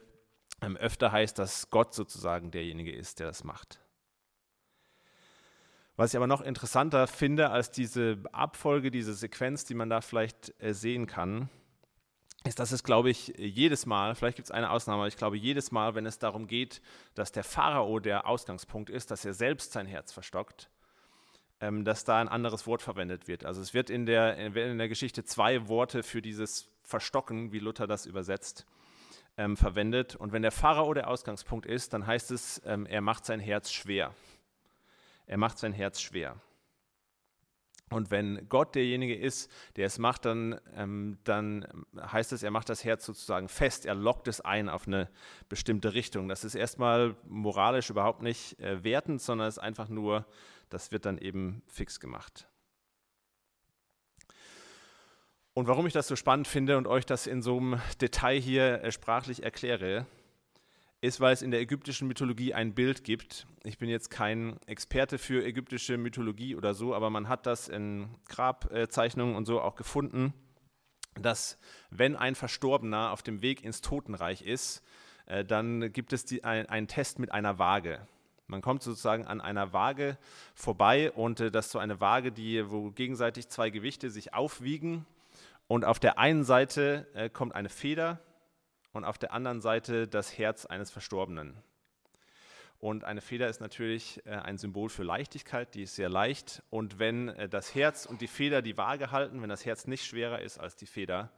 öfter 0.60 1.12
heißt, 1.12 1.38
dass 1.38 1.70
Gott 1.70 1.94
sozusagen 1.94 2.50
derjenige 2.50 2.92
ist, 2.92 3.20
der 3.20 3.26
das 3.26 3.44
macht. 3.44 3.80
Was 5.96 6.12
ich 6.12 6.16
aber 6.16 6.26
noch 6.26 6.40
interessanter 6.40 7.06
finde 7.06 7.50
als 7.50 7.70
diese 7.70 8.18
Abfolge, 8.32 8.90
diese 8.90 9.14
Sequenz, 9.14 9.64
die 9.64 9.74
man 9.74 9.88
da 9.88 10.00
vielleicht 10.00 10.52
äh, 10.60 10.74
sehen 10.74 11.06
kann, 11.06 11.48
ist, 12.44 12.58
dass 12.58 12.72
es, 12.72 12.82
glaube 12.82 13.10
ich, 13.10 13.28
jedes 13.38 13.86
Mal, 13.86 14.14
vielleicht 14.14 14.36
gibt 14.36 14.46
es 14.46 14.50
eine 14.52 14.70
Ausnahme, 14.70 15.02
aber 15.02 15.08
ich 15.08 15.16
glaube, 15.16 15.36
jedes 15.36 15.70
Mal, 15.70 15.94
wenn 15.94 16.04
es 16.04 16.18
darum 16.18 16.46
geht, 16.46 16.82
dass 17.14 17.32
der 17.32 17.44
Pharao 17.44 18.00
der 18.00 18.26
Ausgangspunkt 18.26 18.90
ist, 18.90 19.10
dass 19.10 19.24
er 19.24 19.34
selbst 19.34 19.72
sein 19.72 19.86
Herz 19.86 20.12
verstockt, 20.12 20.68
ähm, 21.60 21.84
dass 21.84 22.04
da 22.04 22.20
ein 22.20 22.28
anderes 22.28 22.66
Wort 22.66 22.82
verwendet 22.82 23.28
wird. 23.28 23.44
Also 23.44 23.62
es 23.62 23.72
wird 23.72 23.88
in 23.88 24.04
der, 24.04 24.36
in 24.36 24.78
der 24.78 24.88
Geschichte 24.88 25.24
zwei 25.24 25.68
Worte 25.68 26.02
für 26.02 26.20
dieses 26.20 26.68
Verstocken, 26.82 27.52
wie 27.52 27.60
Luther 27.60 27.86
das 27.86 28.04
übersetzt 28.04 28.66
ähm, 29.36 29.56
verwendet. 29.56 30.16
Und 30.16 30.32
wenn 30.32 30.42
der 30.42 30.52
Pharao 30.52 30.94
der 30.94 31.08
Ausgangspunkt 31.08 31.66
ist, 31.66 31.92
dann 31.92 32.06
heißt 32.06 32.30
es, 32.30 32.62
ähm, 32.64 32.86
er 32.86 33.00
macht 33.00 33.24
sein 33.24 33.40
Herz 33.40 33.72
schwer. 33.72 34.14
Er 35.26 35.38
macht 35.38 35.58
sein 35.58 35.72
Herz 35.72 36.00
schwer. 36.00 36.36
Und 37.90 38.10
wenn 38.10 38.48
Gott 38.48 38.74
derjenige 38.74 39.14
ist, 39.14 39.50
der 39.76 39.86
es 39.86 39.98
macht, 39.98 40.24
dann, 40.24 40.58
ähm, 40.74 41.18
dann 41.24 41.66
heißt 41.96 42.32
es, 42.32 42.42
er 42.42 42.50
macht 42.50 42.68
das 42.68 42.82
Herz 42.82 43.04
sozusagen 43.04 43.48
fest, 43.48 43.86
er 43.86 43.94
lockt 43.94 44.26
es 44.26 44.40
ein 44.40 44.68
auf 44.68 44.86
eine 44.86 45.10
bestimmte 45.48 45.94
Richtung. 45.94 46.28
Das 46.28 46.44
ist 46.44 46.54
erstmal 46.54 47.14
moralisch 47.28 47.90
überhaupt 47.90 48.22
nicht 48.22 48.58
äh, 48.58 48.82
wertend, 48.82 49.20
sondern 49.20 49.48
es 49.48 49.58
ist 49.58 49.62
einfach 49.62 49.88
nur, 49.88 50.26
das 50.70 50.92
wird 50.92 51.04
dann 51.04 51.18
eben 51.18 51.62
fix 51.66 52.00
gemacht. 52.00 52.48
Und 55.56 55.68
warum 55.68 55.86
ich 55.86 55.92
das 55.92 56.08
so 56.08 56.16
spannend 56.16 56.48
finde 56.48 56.76
und 56.76 56.88
euch 56.88 57.06
das 57.06 57.28
in 57.28 57.40
so 57.40 57.56
einem 57.56 57.80
Detail 58.00 58.40
hier 58.40 58.82
äh, 58.82 58.90
sprachlich 58.90 59.44
erkläre, 59.44 60.04
ist, 61.00 61.20
weil 61.20 61.32
es 61.32 61.42
in 61.42 61.52
der 61.52 61.60
ägyptischen 61.60 62.08
Mythologie 62.08 62.54
ein 62.54 62.74
Bild 62.74 63.04
gibt. 63.04 63.46
Ich 63.62 63.78
bin 63.78 63.88
jetzt 63.88 64.10
kein 64.10 64.58
Experte 64.66 65.16
für 65.16 65.44
ägyptische 65.44 65.96
Mythologie 65.96 66.56
oder 66.56 66.74
so, 66.74 66.92
aber 66.92 67.08
man 67.08 67.28
hat 67.28 67.46
das 67.46 67.68
in 67.68 68.08
Grabzeichnungen 68.28 69.36
und 69.36 69.44
so 69.44 69.60
auch 69.60 69.76
gefunden, 69.76 70.34
dass 71.20 71.56
wenn 71.90 72.16
ein 72.16 72.34
Verstorbener 72.34 73.12
auf 73.12 73.22
dem 73.22 73.40
Weg 73.40 73.62
ins 73.62 73.80
Totenreich 73.80 74.42
ist, 74.42 74.82
äh, 75.26 75.44
dann 75.44 75.92
gibt 75.92 76.12
es 76.12 76.24
die, 76.24 76.42
ein, 76.42 76.68
einen 76.68 76.88
Test 76.88 77.20
mit 77.20 77.30
einer 77.30 77.60
Waage. 77.60 78.08
Man 78.48 78.60
kommt 78.60 78.82
sozusagen 78.82 79.24
an 79.24 79.40
einer 79.40 79.72
Waage 79.72 80.18
vorbei 80.56 81.12
und 81.12 81.38
äh, 81.38 81.52
das 81.52 81.66
ist 81.66 81.72
so 81.72 81.78
eine 81.78 82.00
Waage, 82.00 82.32
die, 82.32 82.68
wo 82.68 82.90
gegenseitig 82.90 83.48
zwei 83.48 83.70
Gewichte 83.70 84.10
sich 84.10 84.34
aufwiegen 84.34 85.06
und 85.74 85.84
auf 85.84 85.98
der 85.98 86.20
einen 86.20 86.44
Seite 86.44 87.08
äh, 87.14 87.28
kommt 87.28 87.56
eine 87.56 87.68
Feder 87.68 88.20
und 88.92 89.02
auf 89.02 89.18
der 89.18 89.32
anderen 89.32 89.60
Seite 89.60 90.06
das 90.06 90.38
Herz 90.38 90.66
eines 90.66 90.92
Verstorbenen. 90.92 91.56
Und 92.78 93.02
eine 93.02 93.20
Feder 93.20 93.48
ist 93.48 93.60
natürlich 93.60 94.24
äh, 94.24 94.36
ein 94.36 94.56
Symbol 94.56 94.88
für 94.88 95.02
Leichtigkeit, 95.02 95.74
die 95.74 95.82
ist 95.82 95.96
sehr 95.96 96.08
leicht. 96.08 96.62
Und 96.70 97.00
wenn 97.00 97.28
äh, 97.30 97.48
das 97.48 97.74
Herz 97.74 98.06
und 98.06 98.20
die 98.20 98.28
Feder 98.28 98.62
die 98.62 98.78
Waage 98.78 99.10
halten, 99.10 99.42
wenn 99.42 99.48
das 99.48 99.66
Herz 99.66 99.88
nicht 99.88 100.06
schwerer 100.06 100.42
ist 100.42 100.58
als 100.58 100.76
die 100.76 100.86
Feder, 100.86 101.32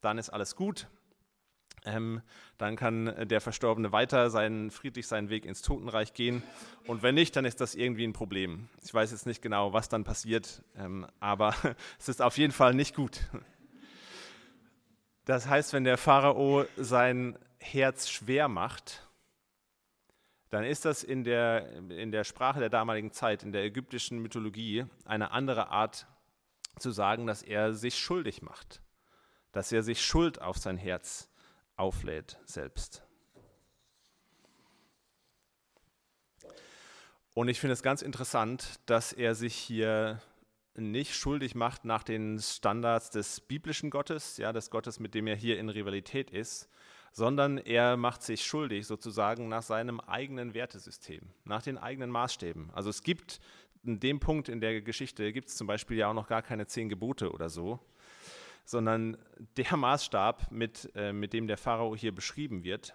dann 0.00 0.18
ist 0.18 0.30
alles 0.30 0.56
gut. 0.56 0.88
Ähm, 1.84 2.22
dann 2.58 2.74
kann 2.74 3.06
äh, 3.06 3.24
der 3.24 3.40
Verstorbene 3.40 3.92
weiter 3.92 4.30
seinen, 4.30 4.72
friedlich 4.72 5.06
seinen 5.06 5.30
Weg 5.30 5.44
ins 5.44 5.62
Totenreich 5.62 6.12
gehen. 6.12 6.42
Und 6.88 7.04
wenn 7.04 7.14
nicht, 7.14 7.36
dann 7.36 7.44
ist 7.44 7.60
das 7.60 7.76
irgendwie 7.76 8.02
ein 8.04 8.14
Problem. 8.14 8.68
Ich 8.84 8.92
weiß 8.92 9.12
jetzt 9.12 9.26
nicht 9.26 9.42
genau, 9.42 9.72
was 9.72 9.88
dann 9.88 10.02
passiert, 10.02 10.64
ähm, 10.76 11.06
aber 11.20 11.54
es 12.00 12.08
ist 12.08 12.20
auf 12.20 12.36
jeden 12.36 12.52
Fall 12.52 12.74
nicht 12.74 12.96
gut. 12.96 13.20
Das 15.26 15.48
heißt, 15.48 15.72
wenn 15.72 15.82
der 15.82 15.98
Pharao 15.98 16.66
sein 16.76 17.36
Herz 17.58 18.08
schwer 18.08 18.46
macht, 18.46 19.02
dann 20.50 20.62
ist 20.62 20.84
das 20.84 21.02
in 21.02 21.24
der, 21.24 21.68
in 21.90 22.12
der 22.12 22.22
Sprache 22.22 22.60
der 22.60 22.70
damaligen 22.70 23.10
Zeit, 23.10 23.42
in 23.42 23.50
der 23.50 23.64
ägyptischen 23.64 24.20
Mythologie, 24.20 24.86
eine 25.04 25.32
andere 25.32 25.68
Art 25.68 26.06
zu 26.78 26.92
sagen, 26.92 27.26
dass 27.26 27.42
er 27.42 27.74
sich 27.74 27.98
schuldig 27.98 28.40
macht, 28.40 28.80
dass 29.50 29.72
er 29.72 29.82
sich 29.82 30.04
Schuld 30.04 30.40
auf 30.40 30.58
sein 30.58 30.78
Herz 30.78 31.28
auflädt 31.74 32.38
selbst. 32.44 33.02
Und 37.34 37.48
ich 37.48 37.58
finde 37.58 37.72
es 37.72 37.82
ganz 37.82 38.00
interessant, 38.00 38.78
dass 38.86 39.12
er 39.12 39.34
sich 39.34 39.56
hier 39.56 40.22
nicht 40.76 41.14
schuldig 41.14 41.54
macht 41.54 41.84
nach 41.84 42.02
den 42.02 42.38
Standards 42.38 43.10
des 43.10 43.40
biblischen 43.40 43.90
Gottes, 43.90 44.36
ja, 44.36 44.52
des 44.52 44.70
Gottes, 44.70 45.00
mit 45.00 45.14
dem 45.14 45.26
er 45.26 45.36
hier 45.36 45.58
in 45.58 45.68
Rivalität 45.68 46.30
ist, 46.30 46.68
sondern 47.12 47.58
er 47.58 47.96
macht 47.96 48.22
sich 48.22 48.44
schuldig 48.44 48.86
sozusagen 48.86 49.48
nach 49.48 49.62
seinem 49.62 50.00
eigenen 50.00 50.54
Wertesystem, 50.54 51.22
nach 51.44 51.62
den 51.62 51.78
eigenen 51.78 52.10
Maßstäben. 52.10 52.70
Also 52.74 52.90
es 52.90 53.02
gibt 53.02 53.40
in 53.84 54.00
dem 54.00 54.20
Punkt 54.20 54.48
in 54.48 54.60
der 54.60 54.82
Geschichte, 54.82 55.32
gibt 55.32 55.48
es 55.48 55.56
zum 55.56 55.66
Beispiel 55.66 55.96
ja 55.96 56.08
auch 56.08 56.14
noch 56.14 56.28
gar 56.28 56.42
keine 56.42 56.66
zehn 56.66 56.88
Gebote 56.88 57.32
oder 57.32 57.48
so, 57.48 57.80
sondern 58.64 59.16
der 59.56 59.76
Maßstab, 59.76 60.50
mit, 60.50 60.90
äh, 60.94 61.12
mit 61.12 61.32
dem 61.32 61.46
der 61.46 61.56
Pharao 61.56 61.96
hier 61.96 62.14
beschrieben 62.14 62.64
wird, 62.64 62.94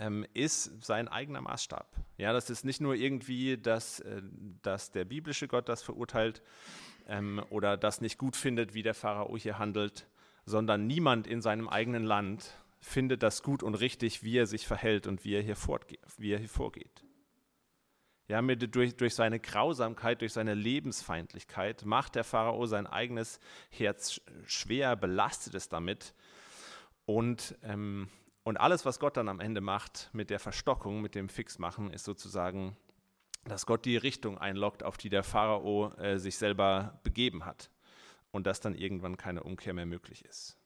ähm, 0.00 0.26
ist 0.32 0.82
sein 0.82 1.08
eigener 1.08 1.42
Maßstab. 1.42 1.86
Ja, 2.16 2.32
das 2.32 2.50
ist 2.50 2.64
nicht 2.64 2.80
nur 2.80 2.94
irgendwie, 2.94 3.58
dass, 3.58 4.00
äh, 4.00 4.22
dass 4.62 4.90
der 4.90 5.04
biblische 5.04 5.46
Gott 5.46 5.68
das 5.68 5.82
verurteilt 5.82 6.42
ähm, 7.06 7.42
oder 7.50 7.76
das 7.76 8.00
nicht 8.00 8.18
gut 8.18 8.34
findet, 8.34 8.74
wie 8.74 8.82
der 8.82 8.94
Pharao 8.94 9.36
hier 9.36 9.58
handelt, 9.58 10.08
sondern 10.46 10.86
niemand 10.86 11.26
in 11.26 11.42
seinem 11.42 11.68
eigenen 11.68 12.04
Land 12.04 12.56
findet 12.80 13.22
das 13.22 13.42
gut 13.42 13.62
und 13.62 13.74
richtig, 13.74 14.24
wie 14.24 14.38
er 14.38 14.46
sich 14.46 14.66
verhält 14.66 15.06
und 15.06 15.22
wie 15.24 15.34
er 15.34 15.42
hier, 15.42 15.56
wie 16.16 16.32
er 16.32 16.38
hier 16.38 16.48
vorgeht. 16.48 17.04
Ja, 18.26 18.40
mit, 18.40 18.74
durch, 18.74 18.96
durch 18.96 19.14
seine 19.14 19.38
Grausamkeit, 19.38 20.22
durch 20.22 20.32
seine 20.32 20.54
Lebensfeindlichkeit 20.54 21.84
macht 21.84 22.14
der 22.14 22.24
Pharao 22.24 22.64
sein 22.64 22.86
eigenes 22.86 23.38
Herz 23.68 24.20
schwer, 24.46 24.96
belastet 24.96 25.54
es 25.54 25.68
damit. 25.68 26.14
Und, 27.04 27.58
ähm, 27.64 28.08
und 28.50 28.56
alles, 28.56 28.84
was 28.84 28.98
Gott 28.98 29.16
dann 29.16 29.28
am 29.28 29.38
Ende 29.38 29.60
macht 29.60 30.10
mit 30.12 30.28
der 30.28 30.40
Verstockung, 30.40 31.00
mit 31.00 31.14
dem 31.14 31.28
Fixmachen, 31.28 31.92
ist 31.92 32.04
sozusagen, 32.04 32.76
dass 33.44 33.64
Gott 33.64 33.84
die 33.84 33.96
Richtung 33.96 34.38
einloggt, 34.38 34.82
auf 34.82 34.96
die 34.96 35.08
der 35.08 35.22
Pharao 35.22 35.94
äh, 35.98 36.18
sich 36.18 36.36
selber 36.36 36.98
begeben 37.04 37.44
hat. 37.44 37.70
Und 38.32 38.48
dass 38.48 38.58
dann 38.58 38.74
irgendwann 38.74 39.16
keine 39.16 39.44
Umkehr 39.44 39.72
mehr 39.72 39.86
möglich 39.86 40.24
ist. 40.24 40.58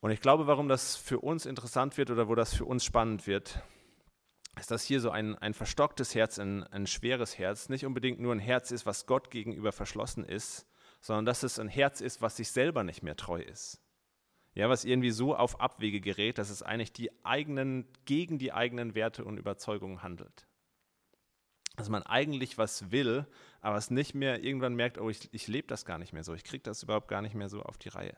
Und 0.00 0.10
ich 0.10 0.20
glaube, 0.20 0.46
warum 0.46 0.68
das 0.68 0.96
für 0.96 1.20
uns 1.20 1.46
interessant 1.46 1.96
wird 1.96 2.10
oder 2.10 2.28
wo 2.28 2.34
das 2.34 2.54
für 2.54 2.66
uns 2.66 2.84
spannend 2.84 3.26
wird, 3.26 3.62
ist, 4.58 4.70
dass 4.70 4.84
hier 4.84 5.00
so 5.00 5.08
ein, 5.08 5.38
ein 5.38 5.54
verstocktes 5.54 6.14
Herz, 6.14 6.38
ein, 6.38 6.64
ein 6.64 6.86
schweres 6.86 7.38
Herz, 7.38 7.70
nicht 7.70 7.86
unbedingt 7.86 8.20
nur 8.20 8.34
ein 8.34 8.40
Herz 8.40 8.72
ist, 8.72 8.84
was 8.84 9.06
Gott 9.06 9.30
gegenüber 9.30 9.72
verschlossen 9.72 10.26
ist, 10.26 10.67
sondern 11.00 11.26
dass 11.26 11.42
es 11.42 11.58
ein 11.58 11.68
Herz 11.68 12.00
ist, 12.00 12.22
was 12.22 12.36
sich 12.36 12.50
selber 12.50 12.84
nicht 12.84 13.02
mehr 13.02 13.16
treu 13.16 13.40
ist. 13.40 13.80
Ja, 14.54 14.68
was 14.68 14.84
irgendwie 14.84 15.10
so 15.10 15.36
auf 15.36 15.60
Abwege 15.60 16.00
gerät, 16.00 16.38
dass 16.38 16.50
es 16.50 16.62
eigentlich 16.62 16.92
die 16.92 17.10
eigenen, 17.24 17.86
gegen 18.06 18.38
die 18.38 18.52
eigenen 18.52 18.94
Werte 18.94 19.24
und 19.24 19.38
Überzeugungen 19.38 20.02
handelt. 20.02 20.48
Dass 21.76 21.88
man 21.88 22.02
eigentlich 22.02 22.58
was 22.58 22.90
will, 22.90 23.26
aber 23.60 23.76
es 23.76 23.90
nicht 23.90 24.14
mehr 24.14 24.42
irgendwann 24.42 24.74
merkt, 24.74 24.98
oh, 24.98 25.10
ich, 25.10 25.32
ich 25.32 25.46
lebe 25.46 25.68
das 25.68 25.84
gar 25.84 25.98
nicht 25.98 26.12
mehr 26.12 26.24
so, 26.24 26.34
ich 26.34 26.42
kriege 26.42 26.62
das 26.62 26.82
überhaupt 26.82 27.08
gar 27.08 27.22
nicht 27.22 27.34
mehr 27.34 27.48
so 27.48 27.62
auf 27.62 27.78
die 27.78 27.88
Reihe. 27.88 28.16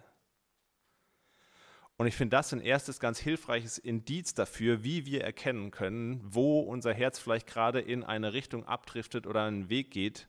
Und 2.00 2.06
ich 2.06 2.16
finde 2.16 2.36
das 2.36 2.54
ein 2.54 2.62
erstes 2.62 2.98
ganz 2.98 3.18
hilfreiches 3.18 3.76
Indiz 3.76 4.32
dafür, 4.32 4.82
wie 4.82 5.04
wir 5.04 5.22
erkennen 5.22 5.70
können, 5.70 6.22
wo 6.24 6.60
unser 6.60 6.94
Herz 6.94 7.18
vielleicht 7.18 7.46
gerade 7.46 7.78
in 7.78 8.04
eine 8.04 8.32
Richtung 8.32 8.64
abdriftet 8.64 9.26
oder 9.26 9.44
einen 9.44 9.68
Weg 9.68 9.90
geht, 9.90 10.26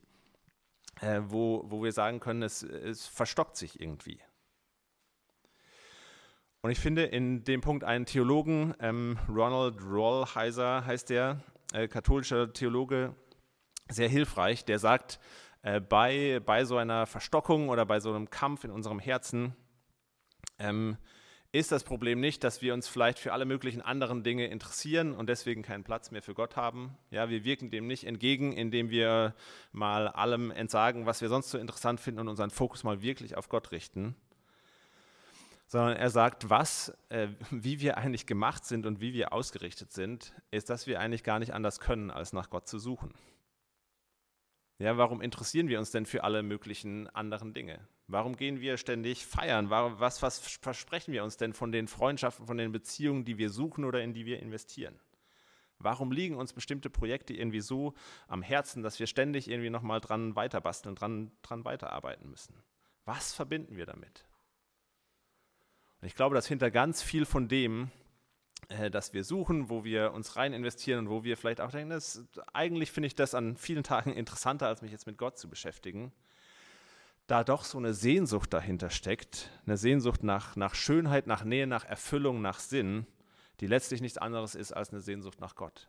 äh, 1.00 1.22
wo, 1.24 1.64
wo 1.66 1.84
wir 1.84 1.92
sagen 1.92 2.20
können, 2.20 2.44
es, 2.44 2.64
es 2.64 3.08
verstockt 3.08 3.56
sich 3.56 3.80
irgendwie. 3.80 4.20
Und 6.62 6.70
ich 6.70 6.80
finde 6.80 7.06
in 7.06 7.44
dem 7.44 7.62
Punkt 7.62 7.84
einen 7.84 8.06
Theologen, 8.06 8.76
ähm, 8.80 9.18
Ronald 9.28 9.82
Rollheiser 9.84 10.86
heißt 10.86 11.10
der, 11.10 11.42
äh, 11.74 11.88
katholischer 11.88 12.54
Theologe, 12.54 13.16
sehr 13.90 14.10
hilfreich, 14.10 14.64
der 14.64 14.78
sagt, 14.78 15.20
äh, 15.64 15.80
bei, 15.80 16.40
bei 16.46 16.66
so 16.66 16.78
einer 16.78 17.08
Verstockung 17.08 17.70
oder 17.70 17.86
bei 17.86 18.00
so 18.00 18.14
einem 18.14 18.30
Kampf 18.30 18.64
in 18.64 18.72
unserem 18.72 19.00
Herzen, 19.00 19.56
ähm, 20.60 20.98
ist 21.54 21.72
das 21.72 21.84
Problem 21.84 22.22
nicht, 22.22 22.44
dass 22.44 22.62
wir 22.62 22.74
uns 22.74 22.88
vielleicht 22.88 23.20
für 23.20 23.34
alle 23.34 23.46
möglichen 23.46 23.82
anderen 23.82 24.24
Dinge 24.24 24.48
interessieren 24.48 25.14
und 25.14 25.28
deswegen 25.28 25.64
keinen 25.64 25.84
Platz 25.84 26.10
mehr 26.12 26.22
für 26.22 26.34
Gott 26.34 26.56
haben. 26.56 26.98
Ja, 27.10 27.30
wir 27.30 27.44
wirken 27.44 27.70
dem 27.70 27.88
nicht 27.88 28.06
entgegen, 28.06 28.54
indem 28.54 28.90
wir 28.90 29.36
mal 29.74 30.08
allem 30.08 30.52
entsagen, 30.52 31.06
was 31.06 31.20
wir 31.20 31.28
sonst 31.28 31.50
so 31.50 31.58
interessant 31.58 32.00
finden 32.00 32.22
und 32.22 32.30
unseren 32.30 32.52
Fokus 32.52 32.86
mal 32.86 33.02
wirklich 33.02 33.36
auf 33.36 33.50
Gott 33.50 33.72
richten. 33.72 34.16
Sondern 35.68 35.98
er 35.98 36.10
sagt, 36.10 36.50
was, 36.50 36.94
äh, 37.10 37.28
wie 37.50 37.82
wir 37.82 37.98
eigentlich 37.98 38.26
gemacht 38.26 38.66
sind 38.66 38.86
und 38.86 39.02
wie 39.02 39.14
wir 39.14 39.34
ausgerichtet 39.34 39.92
sind, 39.92 40.34
ist, 40.52 40.70
dass 40.70 40.88
wir 40.88 41.02
eigentlich 41.02 41.24
gar 41.24 41.40
nicht 41.40 41.54
anders 41.54 41.82
können, 41.82 42.12
als 42.12 42.32
nach 42.32 42.50
Gott 42.50 42.70
zu 42.70 42.80
suchen. 42.80 43.14
Ja, 44.82 44.98
warum 44.98 45.22
interessieren 45.22 45.68
wir 45.68 45.78
uns 45.78 45.92
denn 45.92 46.08
für 46.08 46.24
alle 46.24 46.42
möglichen 46.42 47.08
anderen 47.10 47.54
Dinge? 47.54 47.88
Warum 48.08 48.36
gehen 48.36 48.62
wir 48.62 48.78
ständig 48.78 49.28
feiern? 49.28 49.70
Was, 49.70 50.24
was 50.24 50.40
versprechen 50.40 51.14
wir 51.14 51.24
uns 51.24 51.38
denn 51.38 51.54
von 51.54 51.72
den 51.72 51.88
Freundschaften, 51.88 52.48
von 52.48 52.58
den 52.58 52.72
Beziehungen, 52.72 53.24
die 53.24 53.38
wir 53.38 53.52
suchen 53.52 53.86
oder 53.86 54.02
in 54.02 54.16
die 54.16 54.26
wir 54.26 54.40
investieren? 54.40 55.00
Warum 55.78 56.12
liegen 56.12 56.36
uns 56.36 56.52
bestimmte 56.54 56.90
Projekte 56.90 57.36
irgendwie 57.36 57.62
so 57.62 57.94
am 58.28 58.42
Herzen, 58.42 58.82
dass 58.82 59.00
wir 59.00 59.06
ständig 59.06 59.48
irgendwie 59.48 59.70
nochmal 59.70 60.02
dran 60.02 60.36
weiterbasteln, 60.36 60.96
dran, 60.96 61.32
dran 61.44 61.64
weiterarbeiten 61.64 62.28
müssen? 62.28 62.56
Was 63.06 63.34
verbinden 63.34 63.78
wir 63.78 63.86
damit? 63.86 64.26
Und 66.02 66.08
ich 66.08 66.16
glaube, 66.16 66.34
dass 66.34 66.48
hinter 66.48 66.72
ganz 66.72 67.04
viel 67.04 67.28
von 67.28 67.48
dem, 67.48 67.92
äh, 68.70 68.90
das 68.90 69.14
wir 69.14 69.24
suchen, 69.24 69.70
wo 69.70 69.84
wir 69.84 70.14
uns 70.14 70.36
rein 70.36 70.54
investieren 70.54 71.00
und 71.00 71.10
wo 71.10 71.24
wir 71.24 71.38
vielleicht 71.38 71.62
auch 71.62 71.72
denken, 71.72 71.90
das, 71.90 72.24
eigentlich 72.54 72.92
finde 72.92 73.08
ich 73.08 73.16
das 73.16 73.36
an 73.36 73.56
vielen 73.58 73.84
Tagen 73.84 74.14
interessanter, 74.14 74.68
als 74.68 74.82
mich 74.82 74.92
jetzt 74.92 75.08
mit 75.08 75.18
Gott 75.18 75.38
zu 75.38 75.50
beschäftigen, 75.50 76.12
da 77.28 77.44
doch 77.44 77.64
so 77.64 77.78
eine 77.78 77.94
Sehnsucht 77.94 78.54
dahinter 78.54 78.90
steckt, 78.90 79.50
eine 79.66 79.78
Sehnsucht 79.78 80.24
nach, 80.24 80.56
nach 80.56 80.76
Schönheit, 80.76 81.28
nach 81.28 81.44
Nähe, 81.44 81.68
nach 81.68 81.86
Erfüllung, 81.86 82.42
nach 82.42 82.60
Sinn, 82.60 83.06
die 83.60 83.68
letztlich 83.68 84.02
nichts 84.02 84.18
anderes 84.18 84.56
ist 84.56 84.72
als 84.74 84.90
eine 84.90 85.02
Sehnsucht 85.02 85.40
nach 85.40 85.56
Gott, 85.56 85.88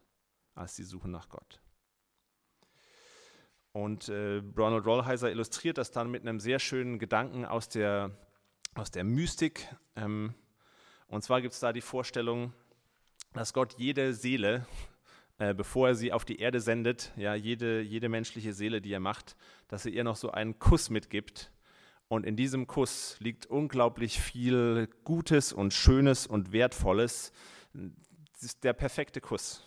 als 0.55 0.77
die 0.77 0.85
Suche 0.85 1.09
nach 1.09 1.29
Gott. 1.29 1.61
Und 3.73 4.11
äh, 4.11 4.43
Ronald 4.57 4.85
Rollheiser 4.85 5.31
illustriert 5.31 5.79
das 5.79 5.91
dann 5.91 6.11
mit 6.11 6.23
einem 6.23 6.41
sehr 6.41 6.59
schönen 6.59 6.99
Gedanken 6.99 7.47
aus 7.47 7.71
der, 7.71 8.11
aus 8.75 8.91
der 8.91 9.03
Mystik. 9.03 9.67
Ähm, 9.97 10.35
und 11.09 11.25
zwar 11.25 11.41
gibt 11.41 11.55
es 11.55 11.61
da 11.61 11.73
die 11.73 11.81
Vorstellung, 11.81 12.53
dass 13.33 13.53
Gott 13.53 13.75
jede 13.79 14.15
Seele, 14.15 14.67
äh, 15.39 15.55
bevor 15.55 15.89
er 15.89 15.95
sie 15.95 16.13
auf 16.13 16.25
die 16.25 16.39
Erde 16.39 16.61
sendet, 16.61 17.13
ja, 17.17 17.35
jede, 17.35 17.81
jede 17.81 18.09
menschliche 18.09 18.53
Seele, 18.53 18.81
die 18.81 18.93
er 18.93 19.01
macht, 19.01 19.37
dass 19.69 19.87
er 19.87 19.93
ihr 19.93 20.05
noch 20.05 20.17
so 20.17 20.31
einen 20.31 20.59
Kuss 20.59 20.91
mitgibt. 20.91 21.51
Und 22.09 22.27
in 22.27 22.37
diesem 22.37 22.67
Kuss 22.67 23.17
liegt 23.21 23.47
unglaublich 23.47 24.21
viel 24.21 24.89
Gutes 25.05 25.53
und 25.53 25.73
Schönes 25.73 26.27
und 26.27 26.53
Wertvolles. 26.53 27.33
Das 27.73 28.43
ist 28.43 28.65
der 28.65 28.75
perfekte 28.75 29.21
Kuss. 29.21 29.65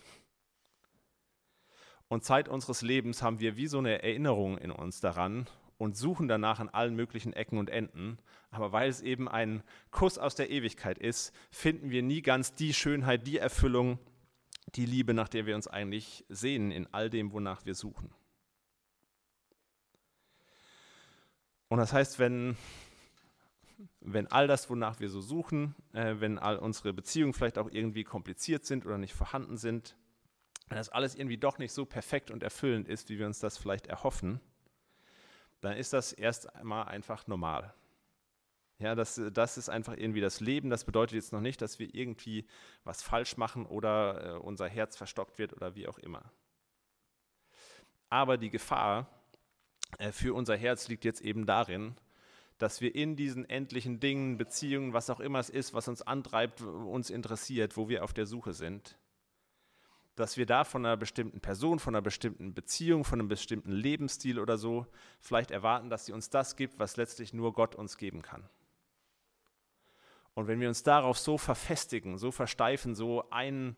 Und 2.08 2.22
Zeit 2.22 2.48
unseres 2.48 2.82
Lebens 2.82 3.20
haben 3.20 3.40
wir 3.40 3.56
wie 3.56 3.66
so 3.66 3.78
eine 3.78 4.00
Erinnerung 4.02 4.58
in 4.58 4.70
uns 4.70 5.00
daran 5.00 5.48
und 5.78 5.96
suchen 5.96 6.28
danach 6.28 6.60
an 6.60 6.68
allen 6.68 6.94
möglichen 6.94 7.32
Ecken 7.32 7.58
und 7.58 7.70
Enden. 7.70 8.18
Aber 8.50 8.72
weil 8.72 8.88
es 8.88 9.02
eben 9.02 9.28
ein 9.28 9.62
Kuss 9.90 10.18
aus 10.18 10.34
der 10.34 10.50
Ewigkeit 10.50 10.98
ist, 10.98 11.32
finden 11.50 11.90
wir 11.90 12.02
nie 12.02 12.22
ganz 12.22 12.54
die 12.54 12.72
Schönheit, 12.72 13.26
die 13.26 13.38
Erfüllung, 13.38 13.98
die 14.74 14.86
Liebe, 14.86 15.14
nach 15.14 15.28
der 15.28 15.46
wir 15.46 15.54
uns 15.54 15.68
eigentlich 15.68 16.24
sehen, 16.28 16.70
in 16.70 16.92
all 16.92 17.10
dem, 17.10 17.32
wonach 17.32 17.66
wir 17.66 17.74
suchen. 17.74 18.10
Und 21.68 21.78
das 21.78 21.92
heißt, 21.92 22.18
wenn, 22.18 22.56
wenn 24.00 24.28
all 24.28 24.46
das, 24.46 24.70
wonach 24.70 25.00
wir 25.00 25.10
so 25.10 25.20
suchen, 25.20 25.74
äh, 25.92 26.14
wenn 26.18 26.38
all 26.38 26.58
unsere 26.58 26.92
Beziehungen 26.92 27.32
vielleicht 27.32 27.58
auch 27.58 27.70
irgendwie 27.70 28.04
kompliziert 28.04 28.64
sind 28.64 28.86
oder 28.86 28.98
nicht 28.98 29.14
vorhanden 29.14 29.56
sind, 29.56 29.96
wenn 30.68 30.78
das 30.78 30.88
alles 30.88 31.14
irgendwie 31.14 31.38
doch 31.38 31.58
nicht 31.58 31.72
so 31.72 31.84
perfekt 31.84 32.30
und 32.30 32.42
erfüllend 32.42 32.88
ist, 32.88 33.08
wie 33.08 33.18
wir 33.18 33.26
uns 33.26 33.40
das 33.40 33.58
vielleicht 33.58 33.86
erhoffen, 33.86 34.40
dann 35.60 35.76
ist 35.76 35.92
das 35.92 36.12
erst 36.12 36.54
einmal 36.54 36.86
einfach 36.86 37.26
normal. 37.26 37.74
Ja, 38.78 38.94
das, 38.94 39.20
das 39.32 39.56
ist 39.56 39.70
einfach 39.70 39.96
irgendwie 39.96 40.20
das 40.20 40.40
Leben. 40.40 40.68
Das 40.68 40.84
bedeutet 40.84 41.14
jetzt 41.14 41.32
noch 41.32 41.40
nicht, 41.40 41.62
dass 41.62 41.78
wir 41.78 41.94
irgendwie 41.94 42.46
was 42.84 43.02
falsch 43.02 43.38
machen 43.38 43.64
oder 43.64 44.36
äh, 44.36 44.38
unser 44.38 44.68
Herz 44.68 44.96
verstockt 44.96 45.38
wird 45.38 45.54
oder 45.54 45.74
wie 45.74 45.88
auch 45.88 45.98
immer. 45.98 46.30
Aber 48.10 48.36
die 48.36 48.50
Gefahr 48.50 49.08
äh, 49.98 50.12
für 50.12 50.34
unser 50.34 50.56
Herz 50.56 50.88
liegt 50.88 51.04
jetzt 51.04 51.22
eben 51.22 51.46
darin, 51.46 51.96
dass 52.58 52.80
wir 52.80 52.94
in 52.94 53.16
diesen 53.16 53.48
endlichen 53.48 54.00
Dingen, 54.00 54.36
Beziehungen, 54.36 54.92
was 54.92 55.10
auch 55.10 55.20
immer 55.20 55.38
es 55.38 55.50
ist, 55.50 55.74
was 55.74 55.88
uns 55.88 56.02
antreibt, 56.02 56.60
uns 56.60 57.10
interessiert, 57.10 57.76
wo 57.76 57.88
wir 57.88 58.04
auf 58.04 58.12
der 58.12 58.26
Suche 58.26 58.52
sind, 58.52 58.98
dass 60.16 60.36
wir 60.36 60.46
da 60.46 60.64
von 60.64 60.84
einer 60.84 60.96
bestimmten 60.96 61.40
Person, 61.40 61.78
von 61.78 61.94
einer 61.94 62.02
bestimmten 62.02 62.54
Beziehung, 62.54 63.04
von 63.04 63.20
einem 63.20 63.28
bestimmten 63.28 63.70
Lebensstil 63.70 64.40
oder 64.40 64.56
so 64.58 64.86
vielleicht 65.20 65.50
erwarten, 65.50 65.90
dass 65.90 66.06
sie 66.06 66.12
uns 66.12 66.30
das 66.30 66.56
gibt, 66.56 66.78
was 66.78 66.96
letztlich 66.96 67.32
nur 67.32 67.52
Gott 67.52 67.74
uns 67.74 67.98
geben 67.98 68.22
kann. 68.22 68.48
Und 70.34 70.48
wenn 70.48 70.60
wir 70.60 70.68
uns 70.68 70.82
darauf 70.82 71.18
so 71.18 71.38
verfestigen, 71.38 72.18
so 72.18 72.30
versteifen, 72.30 72.94
so 72.94 73.28
ein, 73.30 73.76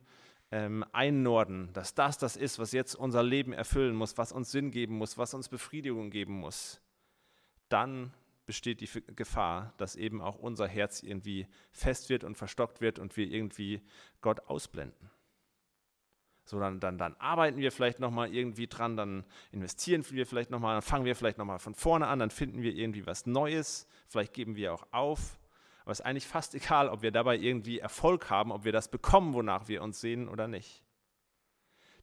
ähm, 0.51 0.85
einnorden, 0.93 1.73
dass 1.73 1.95
das 1.95 2.19
das 2.19 2.37
ist, 2.37 2.59
was 2.59 2.73
jetzt 2.73 2.95
unser 2.95 3.23
Leben 3.23 3.53
erfüllen 3.53 3.95
muss, 3.95 4.17
was 4.17 4.33
uns 4.33 4.51
Sinn 4.51 4.71
geben 4.71 4.97
muss, 4.97 5.19
was 5.19 5.35
uns 5.35 5.49
Befriedigung 5.49 6.11
geben 6.11 6.35
muss, 6.35 6.81
dann 7.69 8.13
besteht 8.47 8.81
die 8.81 8.89
Gefahr, 9.15 9.75
dass 9.77 9.95
eben 9.95 10.23
auch 10.23 10.37
unser 10.39 10.67
Herz 10.67 11.03
irgendwie 11.03 11.47
fest 11.71 12.09
wird 12.09 12.25
und 12.25 12.37
verstockt 12.37 12.81
wird 12.81 12.99
und 12.99 13.17
wir 13.17 13.27
irgendwie 13.27 13.83
Gott 14.21 14.41
ausblenden. 14.47 15.11
So, 16.49 16.59
dann, 16.59 16.81
dann, 16.81 16.97
dann 16.97 17.15
arbeiten 17.17 17.59
wir 17.59 17.71
vielleicht 17.71 18.01
nochmal 18.01 18.35
irgendwie 18.35 18.69
dran, 18.69 18.97
dann 18.97 19.27
investieren 19.53 20.03
wir 20.09 20.25
vielleicht 20.25 20.49
nochmal, 20.49 20.77
dann 20.77 20.83
fangen 20.83 21.05
wir 21.05 21.15
vielleicht 21.15 21.37
nochmal 21.37 21.59
von 21.59 21.75
vorne 21.75 22.07
an, 22.07 22.21
dann 22.21 22.31
finden 22.31 22.63
wir 22.63 22.73
irgendwie 22.73 23.05
was 23.05 23.27
Neues, 23.27 23.87
vielleicht 24.09 24.33
geben 24.33 24.57
wir 24.57 24.73
auch 24.73 24.87
auf. 24.91 25.39
Aber 25.83 25.93
es 25.93 26.01
ist 26.01 26.07
eigentlich 26.07 26.27
fast 26.27 26.55
egal, 26.55 26.89
ob 26.89 27.03
wir 27.03 27.11
dabei 27.11 27.37
irgendwie 27.37 27.81
Erfolg 27.81 28.31
haben, 28.31 28.51
ob 28.51 28.65
wir 28.65 28.73
das 28.73 28.91
bekommen, 28.91 29.35
wonach 29.35 29.69
wir 29.69 29.83
uns 29.83 30.01
sehnen 30.01 30.27
oder 30.27 30.49
nicht. 30.49 30.83